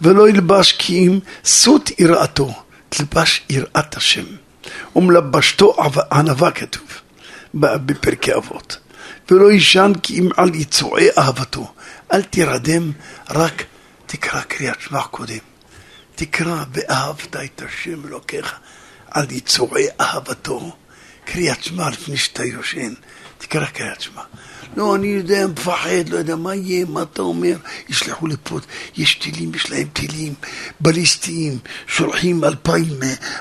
ולא 0.00 0.28
ילבש 0.28 0.72
כי 0.72 1.06
אם 1.06 1.18
סוט 1.44 1.90
יראתו, 2.00 2.54
תלבש 2.88 3.42
יראת 3.50 3.96
השם. 3.96 4.24
ומלבשתו 4.96 5.76
ענווה 6.12 6.50
כתוב 6.50 6.88
בפרקי 7.54 8.34
אבות. 8.34 8.78
ולא 9.30 9.52
יישן 9.52 9.92
כי 10.02 10.18
אם 10.18 10.28
על 10.36 10.54
יצועי 10.54 11.08
אהבתו. 11.18 11.72
אל 12.12 12.22
תירדם, 12.22 12.92
רק 13.30 13.64
תקרא 14.06 14.40
קריאת 14.40 14.80
שמע 14.80 15.02
קודם. 15.02 15.38
תקרא 16.14 16.64
ואהבת 16.72 17.36
את 17.36 17.62
השם 17.62 18.06
אלוקיך 18.06 18.54
על 19.10 19.30
יצועי 19.30 19.86
אהבתו. 20.00 20.76
קריאת 21.24 21.64
שמע 21.64 21.90
לפני 21.90 22.16
שאתה 22.16 22.44
יושן. 22.44 22.94
תקרא 23.38 23.66
קריאת 23.66 24.00
שמע. 24.00 24.22
לא, 24.76 24.96
אני 24.96 25.06
יודע, 25.06 25.46
מפחד, 25.46 26.08
לא 26.08 26.16
יודע, 26.16 26.36
מה 26.36 26.54
יהיה, 26.54 26.86
מה 26.88 27.02
אתה 27.02 27.22
אומר? 27.22 27.56
ישלחו 27.88 28.26
לפה, 28.26 28.58
יש 28.96 29.14
טילים, 29.14 29.54
יש 29.54 29.70
להם 29.70 29.86
טילים 29.92 30.34
בליסטיים, 30.80 31.58
שולחים 31.86 32.44
אלפיים, 32.44 32.86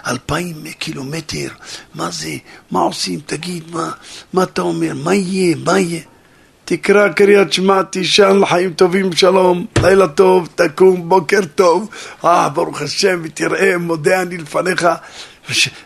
אלפיים 0.08 0.56
קילומטר, 0.80 1.48
מה 1.95 2.12
זה, 2.12 2.38
מה 2.71 2.80
עושים, 2.80 3.19
תגיד, 3.26 3.63
מה, 3.71 3.91
מה 4.34 4.43
אתה 4.43 4.62
אומר, 4.62 4.93
מה 4.93 5.15
יהיה, 5.15 5.56
מה 5.65 5.80
יהיה? 5.80 6.02
תקרא 6.65 7.10
קריאת 7.10 7.54
שמע, 7.54 7.84
תישן 7.84 8.39
לחיים 8.41 8.74
טובים 8.74 9.13
שלום, 9.13 9.65
לילה 9.82 10.08
טוב, 10.08 10.50
תקום, 10.56 11.10
בוקר 11.10 11.39
טוב, 11.56 11.89
אה, 12.26 12.50
ברוך 12.50 12.82
השם, 12.82 13.21
ותראה, 13.24 13.78
מודה 13.78 14.21
אני 14.21 14.38
לפניך. 14.38 14.88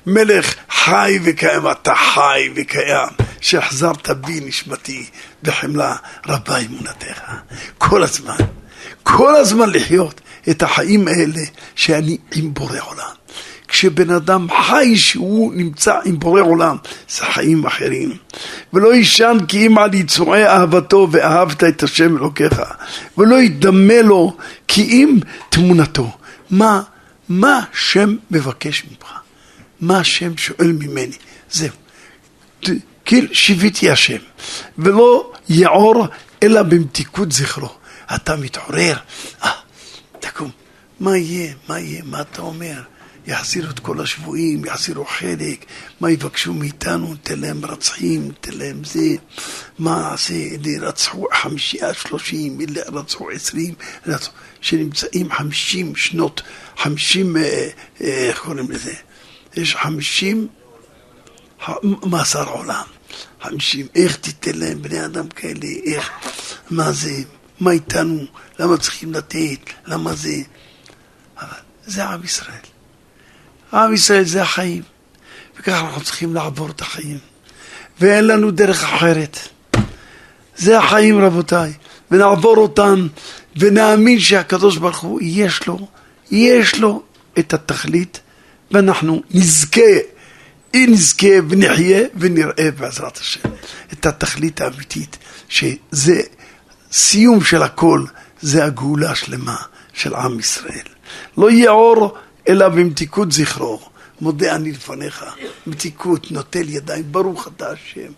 מלך 0.05 0.55
חי 0.71 1.19
וקיים, 1.23 1.71
אתה 1.71 1.95
חי 1.95 2.49
וקיים, 2.55 3.09
שהחזרת 3.41 4.09
בי 4.09 4.39
נשמתי 4.45 5.05
בחמלה 5.43 5.95
רבה 6.27 6.57
אמונתך. 6.57 7.21
כל 7.77 8.03
הזמן, 8.03 8.35
כל 9.03 9.35
הזמן 9.35 9.69
לחיות 9.69 10.21
את 10.49 10.63
החיים 10.63 11.07
האלה 11.07 11.41
שאני 11.75 12.17
עם 12.35 12.53
בורא 12.53 12.77
עולם. 12.79 13.19
כשבן 13.67 14.09
אדם 14.09 14.47
חי 14.67 14.97
שהוא 14.97 15.53
נמצא 15.53 15.99
עם 16.05 16.19
בורא 16.19 16.41
עולם, 16.41 16.77
זה 17.09 17.25
חיים 17.25 17.65
אחרים. 17.65 18.17
ולא 18.73 18.95
יישן 18.95 19.37
כי 19.47 19.67
אם 19.67 19.77
על 19.77 19.93
יצורי 19.93 20.47
אהבתו 20.47 21.07
ואהבת 21.11 21.63
את 21.63 21.83
השם 21.83 22.17
אלוקיך, 22.17 22.61
ולא 23.17 23.41
ידמה 23.41 24.01
לו 24.01 24.37
כי 24.67 24.81
אם 24.81 25.19
תמונתו. 25.49 26.11
מה, 26.49 26.81
מה 27.29 27.61
שם 27.73 28.15
מבקש 28.31 28.83
ממך? 28.85 29.19
מה 29.81 29.99
השם 29.99 30.37
שואל 30.37 30.71
ממני? 30.71 31.17
זהו. 31.51 31.73
כאילו 33.05 33.35
שיוויתי 33.35 33.89
השם, 33.89 34.17
ולא 34.77 35.31
יעור 35.49 36.07
אלא 36.43 36.63
במתיקות 36.63 37.31
זכרו. 37.31 37.69
אתה 38.15 38.35
מתעורר, 38.35 38.97
אה, 39.43 39.51
תקום, 40.19 40.51
מה 40.99 41.17
יהיה, 41.17 41.53
מה 41.69 41.79
יהיה, 41.79 42.01
מה 42.05 42.21
אתה 42.21 42.41
אומר? 42.41 42.81
יחזירו 43.27 43.69
את 43.69 43.79
כל 43.79 44.01
השבויים, 44.01 44.65
יחזירו 44.65 45.05
חלק, 45.05 45.65
מה 45.99 46.11
יבקשו 46.11 46.53
מאיתנו, 46.53 47.11
ניתן 47.11 47.39
להם 47.39 47.65
רצחים, 47.65 48.27
ניתן 48.27 48.53
להם 48.53 48.83
זה, 48.83 49.15
מה 49.79 50.13
עשה, 50.13 50.33
אלה 50.33 50.87
רצחו 50.87 51.25
חמישייה, 51.33 51.93
שלושים, 51.93 52.61
אלה 52.61 52.81
רצחו 52.87 53.29
עשרים, 53.29 53.73
שנמצאים 54.61 55.31
חמישים 55.31 55.95
שנות, 55.95 56.41
חמישים, 56.77 57.37
אה, 57.37 57.69
אה, 58.01 58.27
איך 58.29 58.39
קוראים 58.39 58.71
לזה? 58.71 58.93
יש 59.55 59.75
חמישים 59.75 60.47
מאסר 62.03 62.49
עולם. 62.49 62.83
חמישים, 63.41 63.87
איך 63.95 64.15
תיתן 64.15 64.55
להם 64.55 64.81
בני 64.81 65.05
אדם 65.05 65.29
כאלה, 65.29 65.67
איך, 65.85 66.11
מה 66.69 66.91
זה, 66.91 67.11
מה 67.59 67.71
איתנו, 67.71 68.25
למה 68.59 68.77
צריכים 68.77 69.13
לתת, 69.13 69.59
למה 69.85 70.13
זה. 70.13 70.35
אבל 71.41 71.57
זה 71.85 72.05
עם 72.05 72.23
ישראל. 72.23 72.55
עם 73.73 73.93
ישראל 73.93 74.23
זה 74.23 74.41
החיים, 74.41 74.83
וככה 75.59 75.79
אנחנו 75.79 76.01
צריכים 76.01 76.33
לעבור 76.33 76.69
את 76.69 76.81
החיים. 76.81 77.17
ואין 77.99 78.27
לנו 78.27 78.51
דרך 78.51 78.83
אחרת. 78.83 79.39
זה 80.55 80.79
החיים 80.79 81.19
רבותיי, 81.19 81.73
ונעבור 82.11 82.57
אותם, 82.57 83.07
ונאמין 83.55 84.19
שהקדוש 84.19 84.77
ברוך 84.77 84.99
הוא, 84.99 85.19
יש 85.23 85.67
לו, 85.67 85.87
יש 86.31 86.79
לו 86.79 87.03
את 87.39 87.53
התכלית 87.53 88.19
ואנחנו 88.71 89.21
נזכה, 89.31 89.91
אם 90.73 90.85
נזכה 90.89 91.27
ונחיה 91.49 92.01
ונראה 92.15 92.71
בעזרת 92.77 93.17
השם 93.17 93.49
את 93.93 94.05
התכלית 94.05 94.61
האמיתית, 94.61 95.17
שזה 95.49 96.21
סיום 96.91 97.43
של 97.43 97.63
הכל, 97.63 98.05
זה 98.41 98.65
הגאולה 98.65 99.11
השלמה 99.11 99.55
של 99.93 100.15
עם 100.15 100.39
ישראל. 100.39 100.87
לא 101.37 101.51
יהיה 101.51 101.71
אור 101.71 102.17
אלא 102.49 102.69
במתיקות 102.69 103.31
זכרו. 103.31 103.79
מודה 104.21 104.55
אני 104.55 104.71
לפניך, 104.71 105.25
מתיקות, 105.67 106.31
נוטל 106.31 106.69
ידיים, 106.69 107.11
ברוך 107.11 107.47
אתה 107.47 107.71
השם. 107.71 108.11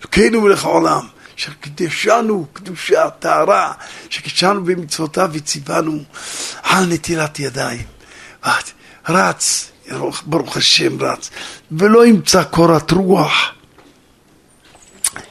אלוקינו 0.00 0.40
מלך 0.40 0.64
העולם, 0.64 1.06
שקדשנו 1.36 2.46
קדושה, 2.52 3.10
טהרה, 3.10 3.72
שקדשנו 4.10 4.64
במצוותיו 4.64 5.30
וציוונו 5.32 6.02
על 6.62 6.84
נטילת 6.84 7.40
ידיים. 7.40 7.82
רץ, 9.08 9.70
ברוך 10.26 10.56
השם 10.56 11.02
רץ, 11.02 11.30
ולא 11.72 12.06
ימצא 12.06 12.42
קורת 12.42 12.90
רוח, 12.90 13.52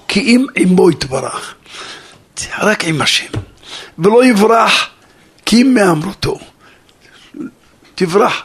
כי 0.08 0.20
אם 0.20 0.46
עמו 0.56 0.92
יתברך, 0.92 1.56
רק 2.60 2.84
עם 2.84 3.02
השם, 3.02 3.32
ולא 4.00 4.26
יברח, 4.26 4.90
כי 5.46 5.62
אם 5.62 5.74
מאמרותו. 5.74 6.40
תברח, 7.96 8.42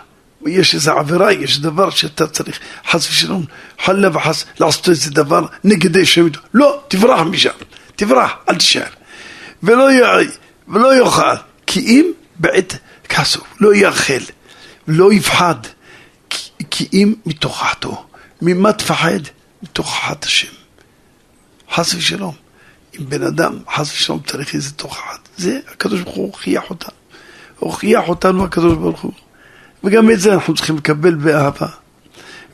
יש 0.46 0.74
איזו 0.74 0.92
עבירה, 0.92 1.32
יש 1.32 1.60
דבר 1.60 1.90
שאתה 1.90 2.26
צריך, 2.26 2.58
חס 2.90 3.08
ושלום, 3.08 3.44
חלה 3.84 4.16
וחס, 4.16 4.44
לעשות 4.60 4.88
איזה 4.88 5.10
דבר 5.10 5.46
נגד 5.64 5.96
השם. 5.96 6.26
לא, 6.54 6.82
תברח 6.88 7.20
משם, 7.20 7.50
תברח, 7.96 8.30
אל 8.48 8.54
תישאר. 8.54 8.86
ולא, 9.62 9.92
י... 9.92 10.00
ולא 10.68 10.96
יאכל, 10.96 11.36
כי 11.66 11.80
אם 11.80 12.12
בעת 12.38 12.76
כעסו, 13.08 13.40
לא 13.60 13.74
יאכל, 13.74 14.22
לא 14.88 15.12
יפחד, 15.12 15.54
כי, 16.82 16.88
אם 16.92 17.14
מתוכחתו. 17.26 18.04
ממה 18.42 18.72
תפחד? 18.72 19.20
מתוכחת 19.62 20.24
השם. 20.24 20.52
חס 21.74 21.94
ושלום. 21.94 22.34
אם 22.98 23.08
בן 23.08 23.22
אדם, 23.22 23.58
חס 23.74 23.92
ושלום, 23.92 24.20
צריך 24.26 24.54
איזה 24.54 24.72
תוכחת, 24.72 25.28
זה 25.36 25.60
הקדוש 25.72 26.00
ברוך 26.00 26.16
הוא 26.16 26.26
הוכיח 26.26 26.70
אותנו. 26.70 26.92
הוכיח 27.58 28.08
אותנו 28.08 28.44
הקדוש 28.44 28.74
ברוך 28.74 29.00
הוא. 29.00 29.12
וגם 29.84 30.10
את 30.10 30.20
זה 30.20 30.34
אנחנו 30.34 30.54
צריכים 30.54 30.76
לקבל 30.76 31.14
באהבה. 31.14 31.66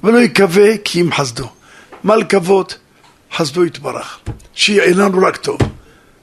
ולא 0.05 0.19
יקווה 0.19 0.79
כי 0.85 1.01
אם 1.01 1.13
חסדו. 1.13 1.51
מה 2.05 2.17
לקוות? 2.17 2.79
חסדו 3.33 3.65
יתברך. 3.65 4.19
שיהיה 4.55 4.95
לנו 4.95 5.27
רק 5.27 5.37
טוב. 5.37 5.59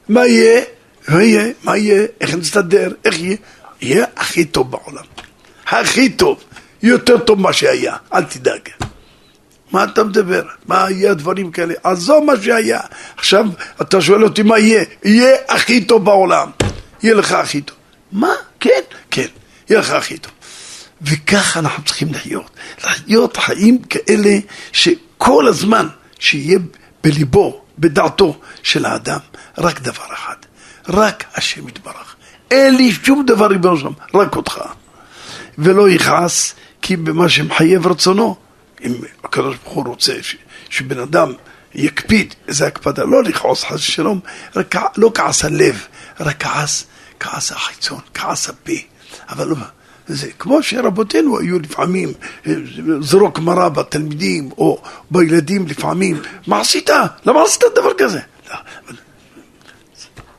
מה 0.09 0.27
יהיה? 0.27 0.61
מה 1.07 1.23
יהיה? 1.23 1.53
מה 1.63 1.77
יהיה? 1.77 2.05
איך 2.21 2.35
נסתדר? 2.35 2.91
איך 3.05 3.19
יהיה? 3.19 3.37
יהיה 3.81 4.05
הכי 4.15 4.45
טוב 4.45 4.71
בעולם. 4.71 5.05
הכי 5.67 6.09
טוב. 6.09 6.43
יותר 6.85 7.17
טוב 7.17 7.39
מה 7.41 7.53
שהיה. 7.53 7.95
אל 8.13 8.23
תדאג. 8.23 8.69
מה 9.71 9.83
אתה 9.83 10.03
מדבר? 10.03 10.43
מה 10.67 10.85
יהיה 10.89 11.13
דברים 11.13 11.51
כאלה? 11.51 11.73
עזוב 11.83 12.23
מה 12.23 12.33
שהיה. 12.41 12.79
עכשיו 13.17 13.45
אתה 13.81 14.01
שואל 14.01 14.23
אותי 14.23 14.43
מה 14.43 14.59
יהיה? 14.59 14.83
יהיה 15.03 15.35
הכי 15.47 15.85
טוב 15.85 16.05
בעולם. 16.05 16.49
יהיה 17.03 17.15
לך 17.15 17.31
הכי 17.31 17.61
טוב. 17.61 17.77
מה? 18.11 18.33
כן? 18.59 18.81
כן. 19.11 19.27
יהיה 19.69 19.79
לך 19.79 19.89
הכי 19.89 20.17
טוב. 20.17 20.31
וככה 21.01 21.59
אנחנו 21.59 21.83
צריכים 21.83 22.13
לחיות. 22.13 22.49
לחיות 22.83 23.37
חיים 23.37 23.81
כאלה 23.81 24.37
שכל 24.71 25.47
הזמן 25.47 25.87
שיהיה 26.19 26.59
בליבו, 27.03 27.61
בדעתו 27.79 28.39
של 28.63 28.85
האדם, 28.85 29.19
רק 29.57 29.79
דבר 29.79 30.13
אחד, 30.13 30.35
רק 30.89 31.23
השם 31.35 31.67
יתברך. 31.67 32.15
אין 32.51 32.75
לי 32.75 32.91
שום 32.91 33.25
דבר 33.25 33.47
ריבונו 33.47 33.77
שלום, 33.77 33.93
רק 34.13 34.35
אותך. 34.35 34.61
ולא 35.57 35.89
יכעס, 35.89 36.55
כי 36.85 36.95
במה 36.95 37.29
שמחייב 37.29 37.87
רצונו, 37.87 38.35
אם 38.83 38.93
הקדוש 39.23 39.55
ברוך 39.63 39.75
הוא 39.75 39.85
רוצה 39.85 40.13
ש, 40.21 40.35
שבן 40.69 40.99
אדם 40.99 41.33
יקפיד, 41.75 42.35
איזה 42.47 42.67
הקפדה, 42.67 43.03
לא 43.03 43.23
לכעוס 43.23 43.63
חס 43.63 43.73
ושלום, 43.73 44.19
רק, 44.55 44.75
לא 44.97 45.11
כעס 45.13 45.45
הלב, 45.45 45.87
רק 46.19 46.43
כעס, 46.43 46.85
כעס 47.19 47.51
החיצון, 47.51 47.99
כעס 48.13 48.49
הפה, 48.49 48.71
אבל 49.29 49.47
לא... 49.47 49.55
זה 50.07 50.31
כמו 50.39 50.63
שרבותינו 50.63 51.39
היו 51.39 51.59
לפעמים 51.59 52.13
זרוק 53.01 53.39
מרה 53.39 53.69
בתלמידים 53.69 54.49
או 54.57 54.81
בילדים 55.11 55.67
לפעמים, 55.67 56.21
מה 56.47 56.59
עשית? 56.59 56.89
למה 57.25 57.43
עשית 57.43 57.63
דבר 57.75 57.93
כזה? 57.97 58.19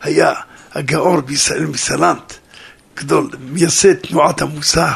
היה 0.03 0.33
הגאור 0.75 1.21
בישראל 1.21 1.67
מסלנט, 1.67 2.33
גדול, 2.97 3.31
מייסד 3.41 3.95
תנועת 3.95 4.43
המוסר, 4.43 4.93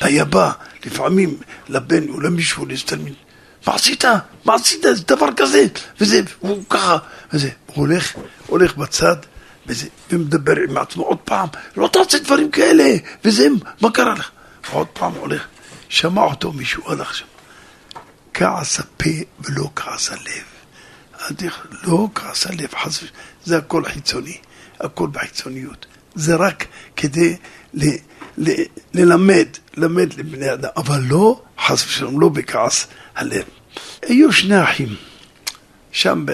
היה 0.00 0.24
בא 0.24 0.50
לפעמים 0.86 1.38
לבן 1.68 2.08
או 2.08 2.20
למישהו, 2.20 2.66
לתלמיד, 2.66 3.14
מה 3.66 3.74
עשית? 3.74 4.04
מה 4.44 4.54
עשית? 4.54 4.82
זה 4.82 5.04
דבר 5.06 5.32
כזה, 5.36 5.66
וזה, 6.00 6.20
הוא 6.38 6.64
ככה, 6.70 6.98
וזה, 7.32 7.50
הוא 7.66 7.86
הולך, 7.86 8.12
הולך 8.46 8.76
בצד 8.76 9.16
וזה, 9.66 9.86
ומדבר 10.10 10.56
עם 10.68 10.76
עצמו 10.76 11.02
עוד 11.02 11.18
פעם, 11.18 11.48
לא 11.76 11.88
תעשה 11.92 12.18
דברים 12.18 12.50
כאלה, 12.50 12.96
וזה, 13.24 13.48
מה 13.80 13.90
קרה 13.90 14.14
לך? 14.14 14.30
עוד 14.72 14.86
פעם 14.86 15.12
הולך, 15.12 15.46
שמע 15.88 16.22
אותו 16.22 16.52
מישהו, 16.52 16.90
הלך 16.92 17.14
שם. 17.14 17.24
כעס 18.34 18.80
הפה 18.80 19.10
ולא 19.40 19.70
כעס 19.76 20.10
הלב. 20.10 20.54
לא 21.82 22.08
כעס 22.14 22.46
הלב, 22.46 22.74
חס 22.74 22.96
ושלום, 22.96 23.10
זה 23.44 23.56
הכל 23.56 23.84
חיצוני, 23.84 24.38
הכל 24.80 25.06
בחיצוניות. 25.06 25.86
זה 26.14 26.36
רק 26.36 26.66
כדי 26.96 27.36
ל, 27.74 27.84
ל, 28.38 28.50
ללמד, 28.94 29.46
ללמד 29.76 30.14
לבני 30.14 30.52
אדם, 30.52 30.68
אבל 30.76 31.00
לא, 31.00 31.42
חס 31.58 31.86
ושלום, 31.86 32.20
לא 32.20 32.28
בכעס 32.28 32.86
הלב. 33.16 33.44
היו 34.02 34.32
שני 34.32 34.62
אחים, 34.62 34.94
שם 35.92 36.24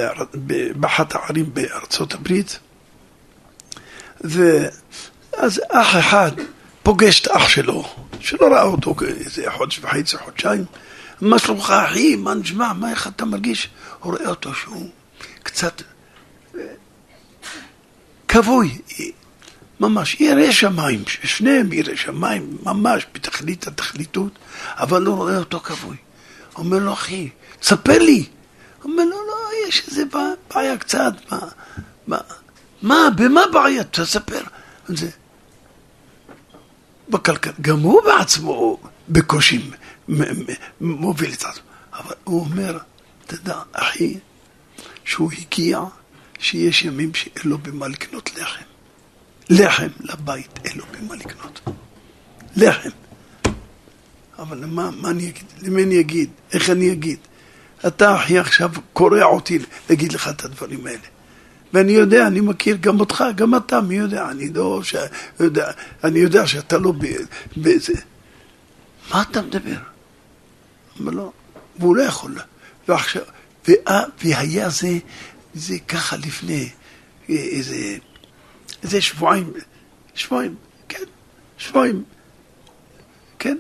באחת 0.75 1.15
הערים 1.15 1.55
בארצות 1.55 2.15
הברית, 2.15 2.59
ואז 4.21 5.61
אח 5.69 5.97
אחד 5.97 6.33
פוגש 6.83 7.21
את 7.21 7.29
אח 7.29 7.49
שלו, 7.49 7.95
שלא 8.21 8.47
ראה 8.47 8.63
אותו 8.63 8.95
איזה 9.07 9.45
חודש 9.51 9.79
וחצי, 9.79 10.19
חודשיים. 10.19 10.65
מה 11.21 11.39
שלומך 11.39 11.71
אחי? 11.71 12.17
מה 12.17 12.35
נשמע? 12.35 12.73
מה, 12.73 12.91
איך 12.91 13.07
אתה 13.07 13.25
מרגיש? 13.25 13.69
הוא 14.01 14.13
רואה 14.13 14.29
אותו 14.29 14.55
שהוא 14.55 14.89
קצת 15.43 15.83
אה, 16.55 16.61
כבוי, 18.29 18.79
ממש, 19.81 20.21
ירא 20.21 20.51
שמיים, 20.51 21.03
שניהם 21.07 21.73
ירא 21.73 21.97
שמיים, 21.97 22.59
ממש 22.63 23.07
בתכלית 23.15 23.67
התכליתות, 23.67 24.39
אבל 24.75 25.03
לא 25.03 25.11
רואה 25.11 25.39
אותו 25.39 25.61
כבוי. 25.61 25.97
אומר 26.57 26.79
לו, 26.79 26.93
אחי, 26.93 27.29
תספר 27.61 27.99
לי. 27.99 28.27
אומר 28.85 29.05
לו, 29.05 29.27
לא, 29.27 29.69
יש 29.69 29.89
איזה 29.89 30.03
בעיה 30.55 30.79
קצת, 30.79 31.13
מה, 31.31 31.39
מה, 32.07 32.19
מה, 32.83 33.09
במה 33.17 33.41
בעיה? 33.53 33.85
תספר. 33.85 34.41
זה. 34.89 35.11
בכלכלה, 37.09 37.53
גם 37.61 37.81
הוא 37.81 38.03
בעצמו 38.03 38.81
בקושי 39.09 39.71
מוביל 40.81 41.33
את 41.33 41.45
עצמו. 41.45 41.63
אבל 41.93 42.15
הוא 42.25 42.41
אומר, 42.41 42.79
תדע, 43.27 43.59
אחי, 43.73 44.19
שהוא 45.05 45.31
הגיע 45.39 45.81
שיש 46.39 46.85
ימים 46.85 47.15
שאין 47.15 47.45
לו 47.45 47.59
במה 47.59 47.89
לקנות 47.89 48.31
לחם. 48.39 48.70
לחם 49.51 49.89
לבית, 50.01 50.59
אין 50.65 50.79
לו 50.79 50.85
במה 50.93 51.17
לקנות. 51.17 51.61
לחם. 52.57 52.91
אבל 54.39 54.67
מה, 54.67 54.91
מה 54.91 55.11
אני 55.11 55.29
אגיד? 55.29 55.45
למי 55.63 55.85
אני 55.85 56.01
אגיד? 56.01 56.31
איך 56.53 56.71
אני 56.71 56.93
אגיד? 56.93 57.19
אתה, 57.87 58.17
אחי, 58.17 58.39
עכשיו 58.39 58.71
קורע 58.93 59.25
אותי 59.25 59.59
להגיד 59.91 60.13
לך 60.13 60.29
את 60.29 60.45
הדברים 60.45 60.87
האלה. 60.87 60.99
ואני 61.73 61.93
יודע, 61.93 62.27
אני 62.27 62.41
מכיר 62.41 62.77
גם 62.81 63.01
אותך, 63.01 63.25
גם 63.35 63.55
אתה, 63.55 63.81
מי 63.81 63.95
יודע, 63.95 64.31
אני 64.31 64.53
לא 64.53 64.81
ש... 64.83 64.95
יודע, 65.41 65.71
אני 66.05 66.19
יודע 66.19 66.47
שאתה 66.47 66.79
לא 66.79 66.93
באיזה... 67.57 67.93
מה 69.11 69.23
אתה 69.23 69.43
מדבר? 69.43 69.77
אבל 71.01 71.15
לא, 71.15 71.33
והוא 71.79 71.97
לא 71.97 72.03
יכול. 72.03 72.35
ועכשיו, 72.89 73.23
וה, 73.69 74.03
והיה 74.25 74.69
זה, 74.69 74.99
זה 75.55 75.79
ככה 75.89 76.17
לפני 76.17 76.69
איזה, 77.29 77.77
איזה 78.83 79.01
שבועיים, 79.01 79.53
שבועיים, 80.15 80.55
כן, 80.89 81.05
שבועיים, 81.59 82.05
כן, 83.39 83.57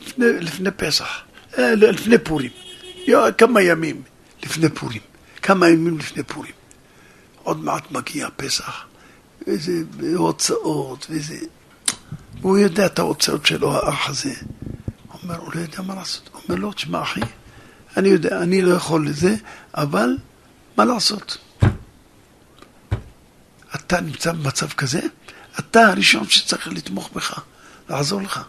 לפני, 0.00 0.26
לפני 0.40 0.70
פסח, 0.70 1.20
אה, 1.58 1.74
לפני 1.74 2.18
פורים, 2.18 2.50
כמה 3.38 3.62
ימים 3.62 4.02
לפני 4.44 4.68
פורים. 4.68 5.00
כמה 5.42 5.68
ימים 5.68 5.98
לפני 5.98 6.22
פורים. 6.22 6.52
עוד 7.42 7.64
מעט 7.64 7.90
מגיע 7.90 8.28
פסח, 8.36 8.84
ואיזה 9.46 9.82
הוצאות, 10.16 11.06
ואיזה... 11.10 11.36
והוא 12.40 12.58
יודע 12.58 12.86
את 12.86 12.98
ההוצאות 12.98 13.46
שלו, 13.46 13.76
האח 13.76 14.08
הזה. 14.08 14.34
הוא 15.08 15.20
אומר, 15.22 15.36
הוא 15.36 15.50
לא 15.54 15.60
יודע 15.60 15.82
מה 15.82 15.94
לעשות. 15.94 16.30
הוא 16.32 16.42
אומר 16.48 16.60
לו, 16.60 16.72
תשמע 16.72 17.02
אחי, 17.02 17.20
אני 17.96 18.08
יודע, 18.08 18.42
אני 18.42 18.62
לא 18.62 18.74
יכול 18.74 19.06
לזה, 19.06 19.34
אבל 19.74 20.16
מה 20.76 20.84
לעשות? 20.84 21.38
אתה 23.74 24.00
נמצא 24.00 24.32
במצב 24.32 24.68
כזה, 24.68 25.00
אתה 25.58 25.88
הראשון 25.88 26.28
שצריך 26.28 26.68
לתמוך 26.68 27.10
בך, 27.14 27.40
לעזור 27.88 28.22
לך. 28.22 28.40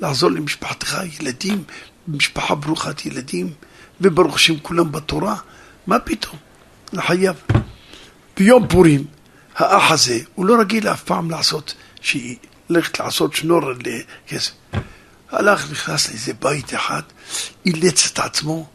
לעזור 0.00 0.30
למשפחתך, 0.30 0.98
ילדים, 1.20 1.64
משפחה 2.08 2.54
ברוכת 2.54 3.06
ילדים, 3.06 3.52
וברוך 4.00 4.34
השם 4.34 4.58
כולם 4.58 4.92
בתורה. 4.92 5.36
מה 5.86 5.98
פתאום? 5.98 6.36
זה 6.92 7.02
חייב. 7.02 7.36
ביום 8.36 8.68
פורים, 8.68 9.04
האח 9.56 9.90
הזה, 9.90 10.18
הוא 10.34 10.46
לא 10.46 10.60
רגיל 10.60 10.88
אף 10.88 11.02
פעם 11.02 11.30
לעשות, 11.30 11.74
ללכת 12.68 13.00
לעשות 13.00 13.34
שנור 13.34 13.60
לכסף. 13.72 14.52
הלך, 15.30 15.70
נכנס 15.70 16.08
לאיזה 16.08 16.32
בית 16.40 16.74
אחד, 16.74 17.02
אילץ 17.66 18.10
את 18.12 18.18
עצמו, 18.18 18.68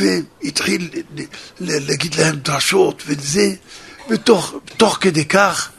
והתחיל 0.00 0.90
להגיד 1.60 2.14
להם 2.14 2.36
דרשות 2.36 3.02
וזה, 3.06 3.54
ותוך 4.10 4.98
כדי 5.00 5.24
כך, 5.24 5.70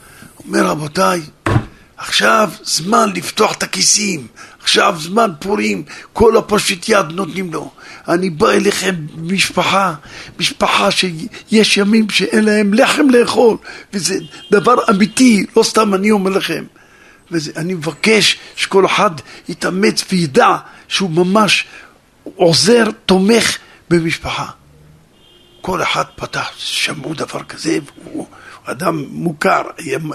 אומר 0.44 0.66
רבותיי, 0.66 1.20
עכשיו 1.96 2.50
זמן 2.62 3.10
לפתוח 3.14 3.54
את 3.54 3.62
הכיסים, 3.62 4.26
עכשיו 4.62 4.96
זמן 4.98 5.30
פורים, 5.38 5.82
כל 6.12 6.36
הפושט 6.36 6.88
יד 6.88 7.06
נותנים 7.10 7.52
לו. 7.52 7.70
אני 8.08 8.30
בא 8.30 8.50
אליכם 8.50 8.94
משפחה, 9.16 9.94
משפחה 10.40 10.88
שיש 10.90 11.76
ימים 11.76 12.10
שאין 12.10 12.44
להם 12.44 12.74
לחם 12.74 13.08
לאכול, 13.10 13.56
וזה 13.92 14.14
דבר 14.50 14.74
אמיתי, 14.90 15.46
לא 15.56 15.62
סתם 15.62 15.94
אני 15.94 16.10
אומר 16.10 16.30
לכם. 16.30 16.64
ואני 17.30 17.74
מבקש 17.74 18.38
שכל 18.56 18.86
אחד 18.86 19.10
יתאמץ 19.48 20.04
וידע 20.12 20.56
שהוא 20.88 21.10
ממש 21.10 21.66
עוזר, 22.36 22.84
תומך 23.06 23.58
במשפחה. 23.90 24.46
כל 25.66 25.82
אחד 25.82 26.04
פתח, 26.16 26.50
שמעו 26.56 27.14
דבר 27.14 27.42
כזה, 27.42 27.78
והוא 27.96 28.26
אדם 28.64 29.04
מוכר, 29.08 29.62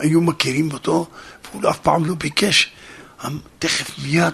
היו 0.02 0.22
מכירים 0.22 0.72
אותו, 0.72 1.08
והוא 1.52 1.70
אף 1.70 1.80
פעם 1.80 2.06
לא 2.06 2.16
ביקש. 2.16 2.72
אמ, 3.26 3.40
תכף 3.60 4.00
מיד, 4.00 4.34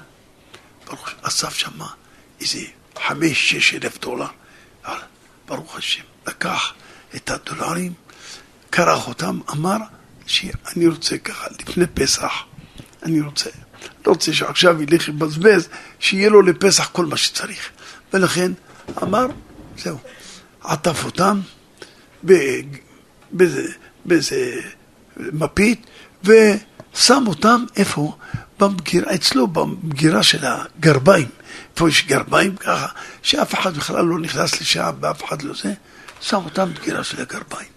ברוך 0.85 1.07
השם, 1.07 1.17
אסף 1.21 1.53
שמה 1.53 1.87
איזה 2.41 2.59
חמש, 3.07 3.51
שש 3.51 3.73
אלף 3.73 3.99
דולר. 3.99 4.27
ברוך 5.45 5.77
השם, 5.77 6.03
לקח 6.27 6.73
את 7.15 7.31
הדולרים, 7.31 7.93
כרך 8.71 9.07
אותם, 9.07 9.39
אמר 9.51 9.77
שאני 10.25 10.87
רוצה 10.87 11.17
ככה, 11.17 11.47
לפני 11.59 11.85
פסח, 11.93 12.31
אני 13.03 13.21
רוצה, 13.21 13.49
לא 14.05 14.11
רוצה 14.11 14.33
שעכשיו 14.33 14.81
ילך 14.81 15.09
לבזבז, 15.09 15.67
שיהיה 15.99 16.29
לו 16.29 16.41
לפסח 16.41 16.89
כל 16.91 17.05
מה 17.05 17.17
שצריך. 17.17 17.69
ולכן 18.13 18.51
אמר, 19.03 19.25
זהו, 19.77 19.97
עטף 20.67 21.05
אותם 21.05 21.41
באיזה 23.31 24.61
מפית 25.17 25.85
ושם 26.23 27.23
אותם, 27.27 27.65
איפה? 27.75 28.17
במגירה, 28.59 29.15
אצלו 29.15 29.47
במגירה 29.47 30.23
של 30.23 30.45
הגרביים. 30.45 31.27
איפה 31.73 31.89
יש 31.89 32.05
גרביים 32.05 32.55
ככה, 32.55 32.87
שאף 33.21 33.53
אחד 33.53 33.77
בכלל 33.77 34.05
לא 34.05 34.19
נכנס 34.19 34.61
לשם 34.61 34.91
ואף 35.01 35.23
אחד 35.23 35.41
לא 35.41 35.53
זה, 35.53 35.73
שם 36.21 36.41
אותם 36.45 36.73
במגירה 36.73 37.03
של 37.03 37.21
הגרביים. 37.21 37.67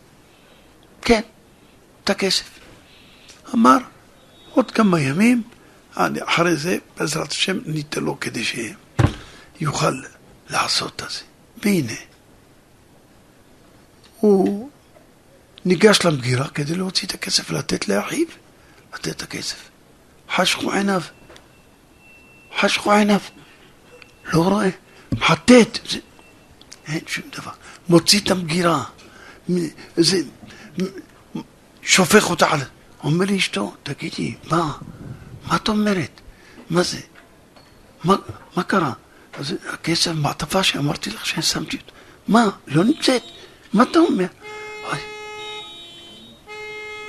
כן, 1.02 1.20
את 2.04 2.10
הכסף. 2.10 2.44
אמר, 3.54 3.78
עוד 4.50 4.70
כמה 4.70 5.00
ימים, 5.00 5.42
אחרי 6.20 6.56
זה, 6.56 6.76
בעזרת 6.96 7.30
השם, 7.30 7.58
ניתן 7.66 8.02
לו 8.02 8.20
כדי 8.20 8.42
שיוכל 8.44 10.02
לעשות 10.50 11.02
את 11.06 11.10
זה. 11.10 11.20
והנה, 11.64 11.92
הוא 14.20 14.70
ניגש 15.64 15.98
למגירה 16.04 16.48
כדי 16.48 16.74
להוציא 16.74 17.08
את 17.08 17.14
הכסף 17.14 17.50
ולתת 17.50 17.88
לאחיו, 17.88 18.26
לתת 18.94 19.08
את 19.08 19.22
הכסף. 19.22 19.68
חשכו 20.30 20.72
עיניו, 20.72 21.02
חשכו 22.60 22.92
עיניו, 22.92 23.20
לא 24.32 24.42
רואה, 24.42 24.68
מחטט, 25.12 25.88
זה... 25.90 25.98
אין 26.86 27.00
שום 27.06 27.24
דבר. 27.36 27.52
מוציא 27.88 28.20
את 28.20 28.30
המגירה, 28.30 28.84
זה... 29.96 30.22
שופך 31.82 32.30
אותה 32.30 32.50
על... 32.50 32.60
אומר 33.04 33.26
לי 33.26 33.36
אשתו, 33.36 33.74
תגידי, 33.82 34.34
מה? 34.50 34.72
מה 35.46 35.56
את 35.56 35.68
אומרת? 35.68 36.20
מה 36.70 36.82
זה? 36.82 37.00
מה, 38.04 38.16
מה 38.56 38.62
קרה? 38.62 38.92
אז 39.38 39.54
הכסף, 39.68 40.10
מעטפה 40.14 40.62
שאמרתי 40.62 41.10
לך 41.10 41.26
שאני 41.26 41.42
שמתי 41.42 41.76
אותה. 41.76 41.92
מה? 42.28 42.48
לא 42.66 42.84
נמצאת. 42.84 43.22
מה 43.72 43.82
אתה 43.82 43.98
אומר? 43.98 44.26
אוי. 44.84 44.98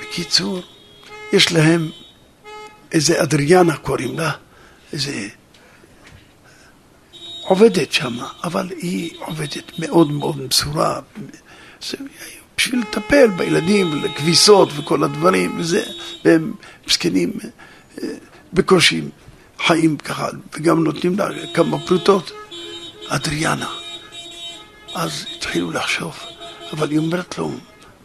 בקיצור, 0.02 0.60
יש 1.32 1.52
להם 1.52 1.90
איזה 2.92 3.22
אדריאנה 3.22 3.76
קוראים 3.76 4.18
לה, 4.18 4.30
איזה 4.92 5.28
עובדת 7.42 7.92
שם, 7.92 8.18
אבל 8.44 8.68
היא 8.76 9.10
עובדת 9.18 9.78
מאוד 9.78 10.10
מאוד 10.10 10.40
מסורה. 10.40 11.00
בשביל 12.56 12.80
לטפל 12.80 13.26
בילדים, 13.26 14.04
לכביסות 14.04 14.68
וכל 14.76 15.04
הדברים, 15.04 15.60
וזה, 15.60 15.82
והם 16.24 16.52
מסכנים 16.88 17.32
אה, 18.02 18.08
בקושי 18.52 19.02
חיים 19.66 19.96
ככה, 19.96 20.28
וגם 20.54 20.84
נותנים 20.84 21.18
לה 21.18 21.28
כמה 21.54 21.78
פרוטות. 21.86 22.32
אדריאנה. 23.10 23.68
אז 24.94 25.26
התחילו 25.36 25.70
לחשוב, 25.70 26.18
אבל 26.72 26.90
היא 26.90 26.98
אומרת 26.98 27.38
לו, 27.38 27.52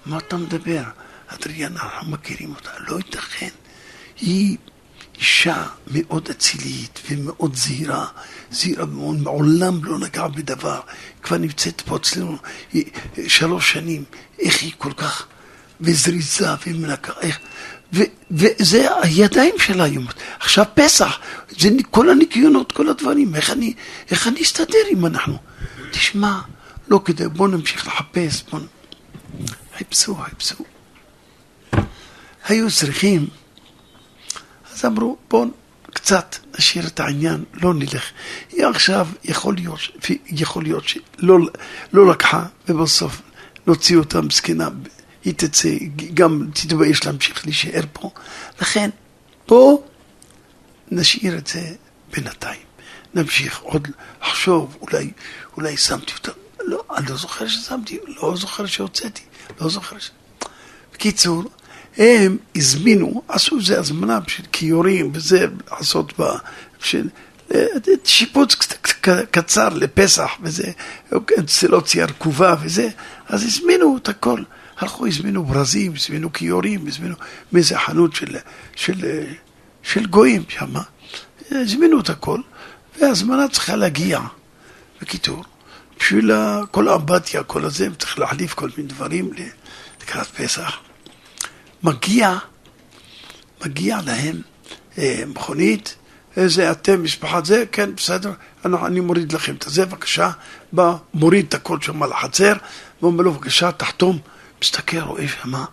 מה 0.06 0.18
אתה 0.18 0.38
מדבר? 0.38 0.84
אדריאנה, 1.28 1.82
אנחנו 1.84 2.12
מכירים 2.12 2.54
אותה, 2.56 2.70
לא 2.88 2.98
ייתכן. 2.98 3.50
היא 4.22 4.58
אישה 5.18 5.66
מאוד 5.88 6.30
אצילית 6.30 7.00
ומאוד 7.10 7.56
זהירה, 7.56 8.06
זהירה 8.52 8.86
מאוד, 8.86 9.22
מעולם 9.22 9.84
לא 9.84 10.00
נגעה 10.00 10.28
בדבר, 10.28 10.80
כבר 11.22 11.38
נמצאת 11.38 11.82
פה 11.82 11.96
אצלנו 11.96 12.38
שלוש 13.28 13.72
שנים, 13.72 14.04
איך 14.40 14.62
היא 14.62 14.72
כל 14.78 14.94
כך, 14.94 15.28
וזריזה 15.82 16.48
ומנקה, 16.68 17.14
איך, 17.22 17.40
ו, 17.94 18.04
וזה 18.32 18.88
הידיים 19.02 19.56
שלה 19.60 19.84
היום. 19.84 20.06
עכשיו 20.40 20.66
פסח, 20.74 21.20
זה 21.60 21.70
כל 21.92 22.10
הניקיונות, 22.10 22.72
כל 22.72 22.90
הדברים, 22.90 23.36
איך 23.36 23.50
אני, 23.50 23.74
איך 24.12 24.28
אני 24.28 24.42
אסתדר 24.42 24.78
אם 24.92 25.06
אנחנו? 25.06 25.38
תשמע, 25.92 26.40
לא 26.88 27.02
כדי, 27.06 27.28
בואו 27.28 27.48
נמשיך 27.48 27.88
לחפש, 27.88 28.44
בואו... 28.52 28.64
חיפשו, 29.78 30.16
חיפשו. 30.16 30.64
היו 32.48 32.72
צריכים 32.72 33.28
אז 34.74 34.86
אמרו, 34.86 35.18
בואו 35.30 35.48
קצת 35.94 36.36
נשאיר 36.60 36.88
את 36.88 37.00
העניין, 37.00 37.44
לא 37.54 37.74
נלך. 37.74 38.12
היא 38.52 38.66
עכשיו, 38.66 39.08
יכול 39.24 39.56
להיות, 39.56 39.80
יכול 40.28 40.64
להיות 40.64 40.84
שלא 40.88 41.38
לא 41.94 42.10
לקחה, 42.12 42.46
ובסוף 42.68 43.22
נוציא 43.68 43.98
אותה 43.98 44.22
מסכנה, 44.22 44.70
היא 45.24 45.34
תצא, 45.34 45.70
גם 46.14 46.48
תתבייש 46.54 47.06
להמשיך 47.06 47.46
להישאר 47.46 47.82
פה. 47.94 48.12
לכן, 48.62 48.90
בואו 49.48 49.84
נשאיר 50.92 51.38
את 51.38 51.48
זה 51.48 51.76
בינתיים. 52.14 52.62
נמשיך 53.14 53.60
עוד 53.60 53.88
לחשוב, 54.22 54.78
אולי, 54.82 55.12
אולי 55.58 55.78
שמתי 55.78 56.14
אותה. 56.14 56.32
לא, 56.60 56.84
אני 56.98 57.06
לא 57.10 57.16
זוכר 57.16 57.48
ששמתי, 57.48 58.00
לא 58.22 58.36
זוכר 58.36 58.66
שהוצאתי, 58.66 59.22
לא 59.62 59.70
זוכר 59.70 60.00
ש... 60.00 60.12
בקיצור, 60.94 61.44
הם 61.98 62.38
הזמינו, 62.56 63.22
עשו 63.28 63.58
איזה 63.58 63.80
הזמנה 63.80 64.20
בשביל 64.20 64.48
כיורים 64.52 65.12
וזה, 65.14 65.46
לעשות 65.72 66.18
בה, 66.18 66.38
בשביל 66.82 67.10
אה, 67.54 67.66
שיפוץ 68.04 68.56
קצר 69.32 69.70
לפסח 69.70 70.32
וזה, 70.42 70.72
סלוציה 71.48 72.06
ארכובה 72.06 72.56
וזה, 72.62 72.90
אז 73.28 73.44
הזמינו 73.44 73.98
את 73.98 74.10
הכל. 74.10 74.44
הלכו, 74.78 75.08
הזמינו 75.08 75.44
ברזים, 75.44 75.94
הזמינו 75.96 76.34
כיורים, 76.34 76.88
הזמינו 76.88 77.16
מאיזה 77.52 77.80
חנות 77.80 78.16
של, 78.16 78.36
של, 78.76 79.24
של 79.84 80.06
גויים 80.06 80.44
שם, 80.48 80.74
הזמינו 81.52 82.00
את 82.00 82.10
הכל, 82.10 82.40
והזמנה 83.00 83.48
צריכה 83.48 83.76
להגיע. 83.76 84.20
בקיצור, 85.02 85.44
בשביל 86.00 86.32
כל 86.72 86.88
האמבטיה, 86.88 87.44
כל 87.44 87.66
הזה, 87.66 87.88
צריך 88.00 88.20
להחליף 88.20 88.54
כל 88.54 88.70
מיני 88.78 88.90
דברים 88.90 89.32
לקראת 90.02 90.28
פסח. 90.28 90.78
מגיע, 91.84 92.38
מגיע 93.66 93.98
להם 94.06 94.42
אה, 94.98 95.24
מכונית, 95.28 95.96
איזה 96.38 96.72
אתם, 96.72 97.04
משפחת 97.04 97.46
זה, 97.46 97.64
כן, 97.72 97.96
בסדר, 97.96 98.32
אני, 98.66 98.78
אני 98.86 99.00
מוריד 99.00 99.34
לכם 99.34 99.56
את 99.56 99.66
זה, 99.68 99.86
בבקשה, 99.86 100.32
בא, 100.72 100.96
מוריד 101.14 101.46
את 101.48 101.54
הכל 101.54 101.82
שם 101.82 102.04
על 102.04 102.12
החצר, 102.12 102.54
ואומר 103.02 103.24
לו, 103.24 103.32
בבקשה, 103.32 103.72
תחתום, 103.72 104.20
מסתכל, 104.62 105.00
רואה 105.00 105.26
שמה, 105.28 105.66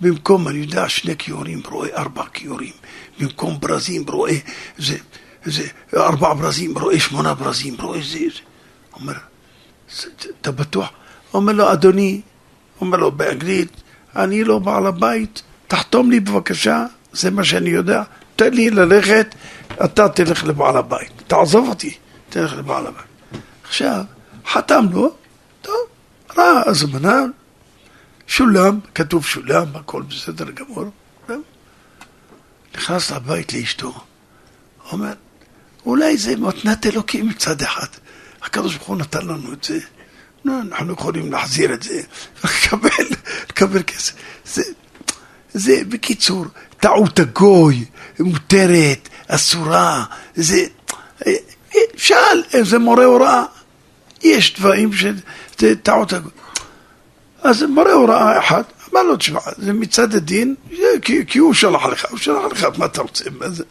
במקום, 0.00 0.48
אני 0.48 0.58
יודע, 0.58 0.88
שני 0.88 1.16
כיורים, 1.18 1.62
רואה 1.70 1.88
ארבע 1.96 2.24
כיורים, 2.32 2.72
במקום 3.20 3.60
ברזים, 3.60 4.04
רואה 4.08 4.36
זה, 4.78 4.96
זה, 5.44 5.66
ארבע 5.96 6.34
ברזים, 6.34 6.78
רואה 6.78 7.00
שמונה 7.00 7.34
ברזים, 7.34 7.76
רואה 7.80 8.00
זה, 8.00 8.18
זה. 8.18 8.40
אומר, 9.00 9.14
אתה 10.40 10.52
בטוח? 10.52 10.90
אומר 11.34 11.52
לו, 11.52 11.72
אדוני, 11.72 12.20
אומר 12.80 12.98
לו 12.98 13.12
באנגלית, 13.12 13.70
אני 14.16 14.44
לא 14.44 14.58
בעל 14.58 14.86
הבית, 14.86 15.42
תחתום 15.68 16.10
לי 16.10 16.20
בבקשה, 16.20 16.86
זה 17.12 17.30
מה 17.30 17.44
שאני 17.44 17.70
יודע, 17.70 18.02
תן 18.36 18.54
לי 18.54 18.70
ללכת, 18.70 19.34
אתה 19.84 20.08
תלך 20.08 20.44
לבעל 20.44 20.76
הבית. 20.76 21.12
תעזוב 21.26 21.68
אותי, 21.68 21.94
תלך 22.30 22.52
לבעל 22.52 22.86
הבית. 22.86 23.06
עכשיו, 23.64 24.04
חתם 24.46 24.86
לו, 24.92 25.14
טוב, 25.62 25.74
ראה 26.36 26.62
הזמנה, 26.66 27.22
שולם, 28.26 28.80
כתוב 28.94 29.26
שולם, 29.26 29.66
הכל 29.74 30.02
בסדר 30.02 30.50
גמור. 30.50 30.84
נכנס 32.76 33.10
לבית 33.10 33.54
לאשתו, 33.54 33.94
אומר, 34.92 35.12
אולי 35.86 36.16
זה 36.16 36.36
מתנת 36.36 36.86
אלוקים 36.86 37.28
מצד 37.28 37.62
אחד. 37.62 37.86
הקדוש 38.46 38.76
ברוך 38.76 38.88
הוא 38.88 38.96
נתן 38.96 39.26
לנו 39.26 39.52
את 39.52 39.64
זה, 39.64 39.78
אנחנו 40.46 40.92
יכולים 40.92 41.32
להחזיר 41.32 41.74
את 41.74 41.82
זה, 41.82 42.00
לקבל, 42.44 43.06
לקבל 43.50 43.82
כסף. 43.82 44.12
זה, 44.44 44.62
זה 45.54 45.80
בקיצור, 45.88 46.44
טעות 46.80 47.18
הגוי, 47.18 47.84
מותרת, 48.20 49.08
אסורה, 49.28 50.04
זה... 50.34 50.66
שאל 51.96 52.42
איזה 52.52 52.78
מורה 52.78 53.04
הוראה, 53.04 53.44
יש 54.22 54.54
דברים 54.54 54.92
שזה 54.92 55.76
טעות 55.82 56.12
הגוי. 56.12 56.32
אז 57.42 57.62
מורה 57.62 57.92
הוראה 57.92 58.38
אחד 58.38 58.62
אמר 58.92 59.02
לו, 59.02 59.16
תשמע, 59.16 59.40
זה 59.56 59.72
מצד 59.72 60.14
הדין, 60.14 60.54
כי, 61.02 61.26
כי 61.26 61.38
הוא 61.38 61.54
שלח 61.54 61.86
לך, 61.86 62.06
הוא 62.10 62.18
שלח 62.18 62.44
לך, 62.52 62.66
מה 62.78 62.86
אתה 62.86 63.02
רוצה? 63.02 63.24
מה 63.38 63.50
זה, 63.50 63.64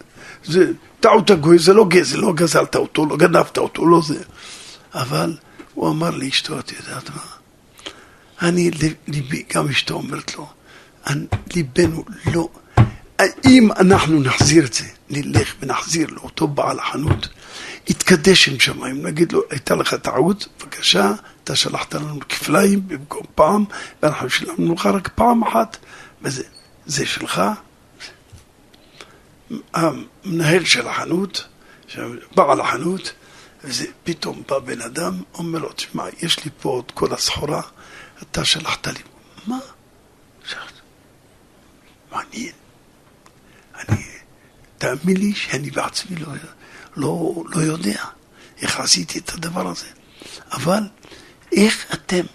זה 0.46 0.72
טעות 1.00 1.32
הגוי, 1.32 1.60
זה 1.60 1.74
לא 1.74 1.86
גזל, 1.88 2.18
לא 2.18 2.34
גזלת 2.34 2.76
אותו, 2.76 3.06
לא 3.06 3.18
גנבת 3.18 3.58
אותו, 3.58 3.86
לא 3.86 4.02
זה. 4.08 4.24
אבל 4.96 5.38
הוא 5.74 5.90
אמר 5.90 6.10
לאשתו, 6.10 6.60
את 6.60 6.72
יודעת 6.72 7.10
מה? 7.10 7.22
אני, 8.42 8.72
ליבי, 9.08 9.44
גם 9.54 9.70
אשתו 9.70 9.94
אומרת 9.94 10.36
לו, 10.36 10.50
ליבנו 11.56 12.06
לא... 12.34 12.50
אם 13.46 13.70
אנחנו 13.80 14.20
נחזיר 14.20 14.66
את 14.66 14.74
זה, 14.74 14.84
נלך 15.10 15.56
ונחזיר 15.60 16.08
לאותו 16.10 16.48
בעל 16.48 16.80
החנות, 16.80 17.28
יתקדש 17.88 18.50
עם 18.50 18.60
שמיים, 18.60 19.06
נגיד 19.06 19.32
לו, 19.32 19.42
הייתה 19.50 19.76
לך 19.76 19.94
טעות, 19.94 20.48
בבקשה, 20.60 21.12
אתה 21.44 21.56
שלחת 21.56 21.94
לנו 21.94 22.20
כפליים 22.30 22.88
במקום 22.88 23.26
פעם, 23.36 23.66
ואנחנו 24.04 24.30
שילמנו 24.30 24.74
לך 24.74 24.86
רק 24.86 25.08
פעם 25.16 25.44
אחת, 25.44 25.78
וזה 26.22 26.44
זה 26.86 27.06
שלך. 27.06 27.42
המנהל 29.74 30.66
של 30.66 30.88
החנות, 30.88 31.48
בעל 32.36 32.62
החנות, 32.62 33.14
וזה 33.66 33.86
פתאום 34.04 34.44
בא 34.48 34.60
בן 34.60 34.82
אדם, 34.82 35.22
אומר 35.34 35.60
לו, 35.60 35.72
תשמע, 35.72 36.06
יש 36.22 36.46
לי 36.46 36.52
פה 36.62 36.82
את 36.86 36.92
כל 36.92 37.14
הסחורה, 37.14 37.62
אתה 38.22 38.46
שלחת 38.46 38.88
לי. 38.88 39.00
מה? 39.48 39.60
מעניין. 42.12 42.52
אני, 43.80 44.04
תאמין 44.78 45.18
לי 45.18 45.34
שאני 45.36 45.72
בעצמי 45.72 46.16
לא, 46.16 46.28
לא, 46.96 47.44
לא 47.50 47.62
יודע 47.62 48.04
איך 48.62 48.80
עשיתי 48.80 49.20
את 49.20 49.34
הדבר 49.34 49.68
הזה. 49.68 49.88
אבל 50.52 50.84
איך 51.52 51.86
אתם, 51.94 52.26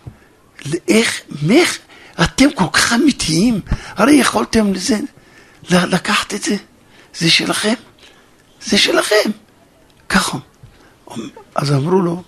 איך, 0.88 1.20
איך 1.50 1.78
אתם 2.22 2.52
כל 2.54 2.64
כך 2.72 2.92
אמיתיים? 2.92 3.60
הרי 3.86 4.14
יכולתם 4.14 4.72
לזה, 4.72 4.98
לקחת 5.70 6.34
את 6.34 6.42
זה, 6.42 6.56
זה 7.14 7.30
שלכם, 7.30 7.74
זה 8.60 8.78
שלכם. 8.78 9.30
ככה. 10.08 10.38
אז 11.54 11.72
אמרו 11.72 12.00
לו, 12.00 12.22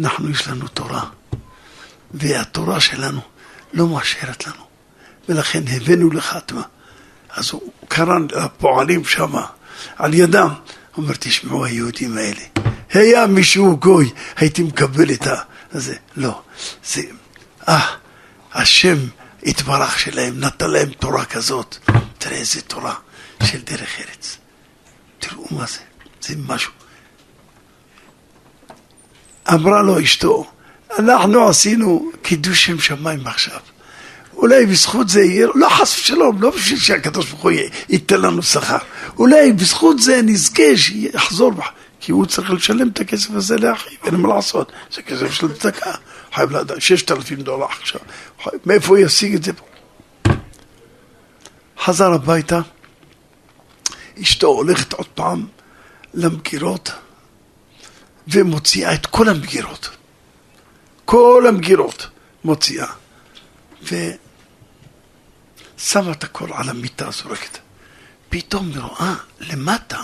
אנחנו 0.00 0.30
יש 0.30 0.48
לנו 0.48 0.68
תורה, 0.68 1.04
והתורה 2.10 2.80
שלנו 2.80 3.20
לא 3.72 3.86
מאשרת 3.86 4.46
לנו, 4.46 4.64
ולכן 5.28 5.62
הבאנו 5.68 6.10
לך 6.10 6.38
תמה. 6.46 6.62
אז 7.30 7.50
הוא 7.50 7.72
קרא 7.88 8.18
לפועלים 8.30 9.04
שם, 9.04 9.32
על 9.96 10.14
ידם, 10.14 10.48
אומר, 10.96 11.14
תשמעו 11.18 11.64
היהודים 11.64 12.16
האלה, 12.18 12.42
היה 12.92 13.26
מישהו 13.26 13.76
גוי, 13.76 14.10
הייתי 14.36 14.62
מקבל 14.62 15.10
את 15.10 15.26
זה. 15.70 15.94
לא, 16.16 16.42
זה, 16.84 17.02
אה, 17.68 17.96
השם 18.52 18.96
יתברך 19.42 19.98
שלהם, 19.98 20.40
נתן 20.40 20.70
להם 20.70 20.90
תורה 20.92 21.24
כזאת. 21.24 21.76
תראה 22.18 22.36
איזה 22.36 22.60
תורה 22.60 22.94
של 23.42 23.60
דרך 23.60 24.00
ארץ. 24.00 24.38
תראו 25.18 25.46
מה 25.50 25.66
זה, 25.66 25.78
זה 26.20 26.34
משהו. 26.46 26.79
אמרה 29.54 29.82
לו 29.82 30.00
אשתו, 30.00 30.50
אנחנו 30.98 31.48
עשינו 31.48 32.10
קידוש 32.22 32.66
שם 32.66 32.78
שמיים 32.78 33.26
עכשיו. 33.26 33.58
אולי 34.32 34.66
בזכות 34.66 35.08
זה 35.08 35.22
יהיה, 35.22 35.46
לא 35.54 35.68
חס 35.68 35.98
ושלום, 35.98 36.42
לא 36.42 36.50
בשביל 36.50 36.78
שהקדוש 36.78 37.30
ברוך 37.30 37.42
הוא 37.42 37.50
ייתן 37.88 38.20
לנו 38.20 38.42
שכר. 38.42 38.78
אולי 39.18 39.52
בזכות 39.52 39.98
זה 39.98 40.20
נזכה 40.22 40.76
שיחזור, 40.76 41.52
כי 42.00 42.12
הוא 42.12 42.26
צריך 42.26 42.50
לשלם 42.50 42.88
את 42.88 43.00
הכסף 43.00 43.30
הזה 43.30 43.56
לאחיו, 43.56 43.92
אין 44.04 44.14
מה 44.14 44.34
לעשות. 44.34 44.72
זה 44.92 45.02
כסף 45.02 45.32
של 45.32 45.52
צדקה. 45.52 45.92
חייב 46.34 46.50
לדעת, 46.50 46.82
ששת 46.82 47.10
אלפים 47.10 47.40
דולר 47.40 47.64
עכשיו. 47.64 48.00
מאיפה 48.66 48.88
הוא 48.88 48.98
ישיג 48.98 49.34
את 49.34 49.44
זה? 49.44 49.52
חזר 51.80 52.12
הביתה, 52.12 52.60
אשתו 54.22 54.46
הולכת 54.46 54.92
עוד 54.92 55.06
פעם 55.06 55.46
למגירות 56.14 56.92
ומוציאה 58.30 58.94
את 58.94 59.06
כל 59.06 59.28
המגירות. 59.28 59.90
כל 61.04 61.44
המגירות 61.48 62.06
מוציאה. 62.44 62.86
ושמה 63.82 64.12
את 66.12 66.24
הכל 66.24 66.48
על 66.52 66.68
המיטה, 66.68 67.10
זורקת. 67.10 67.58
פתאום 68.28 68.70
רואה 68.78 69.14
למטה, 69.40 70.00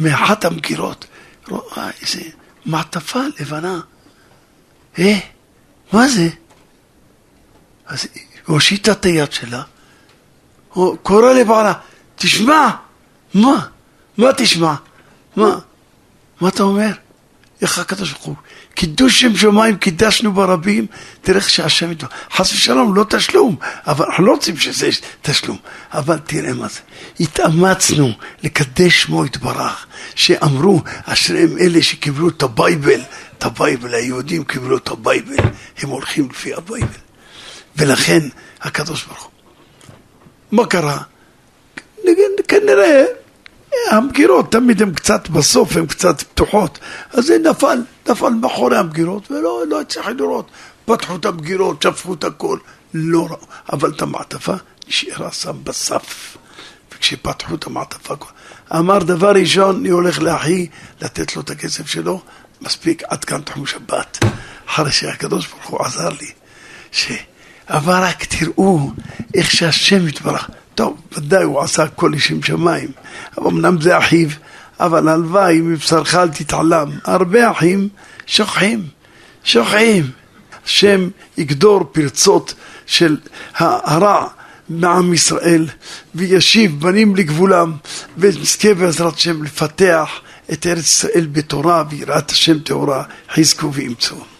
מאחת 0.00 0.44
המגירות, 0.44 1.06
רואה 1.48 1.90
איזה 2.02 2.22
מעטפה 2.66 3.20
לבנה. 3.40 3.80
אה, 4.98 5.18
מה 5.92 6.08
זה? 6.08 6.28
אז 7.86 8.08
היא 8.14 8.22
הושיטה 8.46 8.92
את 8.92 9.04
היד 9.04 9.32
שלה, 9.32 9.62
הוא 10.72 10.96
קורא 11.02 11.32
לבעלה, 11.32 11.72
תשמע, 12.16 12.70
מה? 13.34 13.66
מה 14.16 14.28
תשמע? 14.36 14.74
מה? 15.36 15.58
מה 16.44 16.50
אתה 16.50 16.62
אומר? 16.62 16.90
איך 17.62 17.78
הקדוש 17.78 18.12
ברוך 18.12 18.24
הוא? 18.24 18.34
קידוש 18.74 19.20
שם 19.20 19.36
שמיים 19.36 19.76
קידשנו 19.76 20.32
ברבים, 20.32 20.86
תראה 21.22 21.38
איך 21.38 21.50
שהשם 21.50 21.90
איתו. 21.90 22.06
חס 22.32 22.52
ושלום, 22.52 22.94
לא 22.94 23.04
תשלום, 23.10 23.56
אבל 23.86 24.04
אנחנו 24.04 24.26
לא 24.26 24.32
רוצים 24.32 24.56
שזה 24.56 24.88
תשלום, 25.22 25.56
אבל 25.92 26.18
תראה 26.18 26.52
מה 26.52 26.68
זה. 26.68 26.80
התאמצנו 27.20 28.12
לקדש 28.42 29.02
שמו 29.02 29.26
יתברך, 29.26 29.86
שאמרו, 30.14 30.82
אשריהם 31.04 31.58
אלה 31.58 31.82
שקיבלו 31.82 32.28
את 32.28 32.42
הבייבל, 32.42 33.00
את 33.38 33.44
הבייבל, 33.44 33.94
היהודים 33.94 34.44
קיבלו 34.44 34.76
את 34.76 34.88
הבייבל, 34.88 35.44
הם 35.78 35.88
הולכים 35.88 36.28
לפי 36.30 36.54
הבייבל. 36.54 36.98
ולכן 37.76 38.20
הקדוש 38.60 39.04
ברוך 39.04 39.22
הוא. 39.22 39.30
מה 40.52 40.66
קרה? 40.66 40.98
כנראה 42.48 43.04
המגירות 43.90 44.52
תמיד 44.52 44.82
הן 44.82 44.94
קצת 44.94 45.28
בסוף, 45.28 45.76
הן 45.76 45.86
קצת 45.86 46.22
פתוחות, 46.22 46.78
אז 47.12 47.24
זה 47.24 47.38
נפל, 47.38 47.82
נפל 48.08 48.28
מאחורי 48.28 48.76
המגירות, 48.76 49.30
ולא 49.30 49.62
לא 49.68 49.80
הצליח 49.80 50.06
לראות. 50.06 50.50
פתחו 50.84 51.16
את 51.16 51.24
המגירות, 51.24 51.82
שפכו 51.82 52.14
את 52.14 52.24
הכל, 52.24 52.58
לא 52.94 53.26
ראו, 53.30 53.46
אבל 53.72 53.90
את 53.90 54.02
המעטפה 54.02 54.54
נשארה 54.88 55.32
שם 55.32 55.56
בסף. 55.64 56.36
וכשפתחו 56.94 57.54
את 57.54 57.66
המעטפה, 57.66 58.14
אמר 58.76 58.98
דבר 58.98 59.32
ראשון, 59.32 59.76
אני 59.76 59.88
הולך 59.88 60.22
לאחי 60.22 60.66
לתת 61.00 61.36
לו 61.36 61.42
את 61.42 61.50
הכסף 61.50 61.86
שלו, 61.86 62.20
מספיק, 62.60 63.02
עד 63.08 63.24
כאן 63.24 63.40
תחום 63.40 63.66
שבת. 63.66 64.24
אחרי 64.68 64.92
שהקדוש 64.92 65.46
ברוך 65.46 65.66
הוא 65.66 65.86
עזר 65.86 66.08
לי, 66.08 66.30
ש... 66.92 67.12
אבל 67.68 68.02
רק 68.02 68.24
תראו 68.24 68.90
איך 69.34 69.50
שהשם 69.50 70.08
יתברך. 70.08 70.50
טוב, 70.74 70.96
ודאי 71.12 71.42
הוא 71.42 71.60
עשה 71.60 71.86
כל 71.86 72.12
לשם 72.14 72.42
שמיים, 72.42 72.88
אמנם 73.38 73.80
זה 73.80 73.98
אחיו, 73.98 74.28
אבל 74.80 75.08
הלוואי 75.08 75.60
מבשרך 75.60 76.14
אל 76.14 76.28
תתעלם. 76.28 76.90
הרבה 77.04 77.50
אחים 77.50 77.88
שוכחים, 78.26 78.86
שוכחים. 79.44 80.10
השם 80.66 81.08
יגדור 81.38 81.84
פרצות 81.92 82.54
של 82.86 83.16
הרע 83.54 84.28
מעם 84.68 85.14
ישראל, 85.14 85.66
וישיב 86.14 86.80
בנים 86.80 87.16
לגבולם, 87.16 87.72
ונזכה 88.18 88.74
בעזרת 88.74 89.14
השם 89.14 89.42
לפתח 89.42 90.10
את 90.52 90.66
ארץ 90.66 90.78
ישראל 90.78 91.28
בתורה 91.32 91.84
ויראת 91.90 92.30
השם 92.30 92.58
טהורה, 92.58 93.04
חזקו 93.34 93.74
ואמצו. 93.74 94.24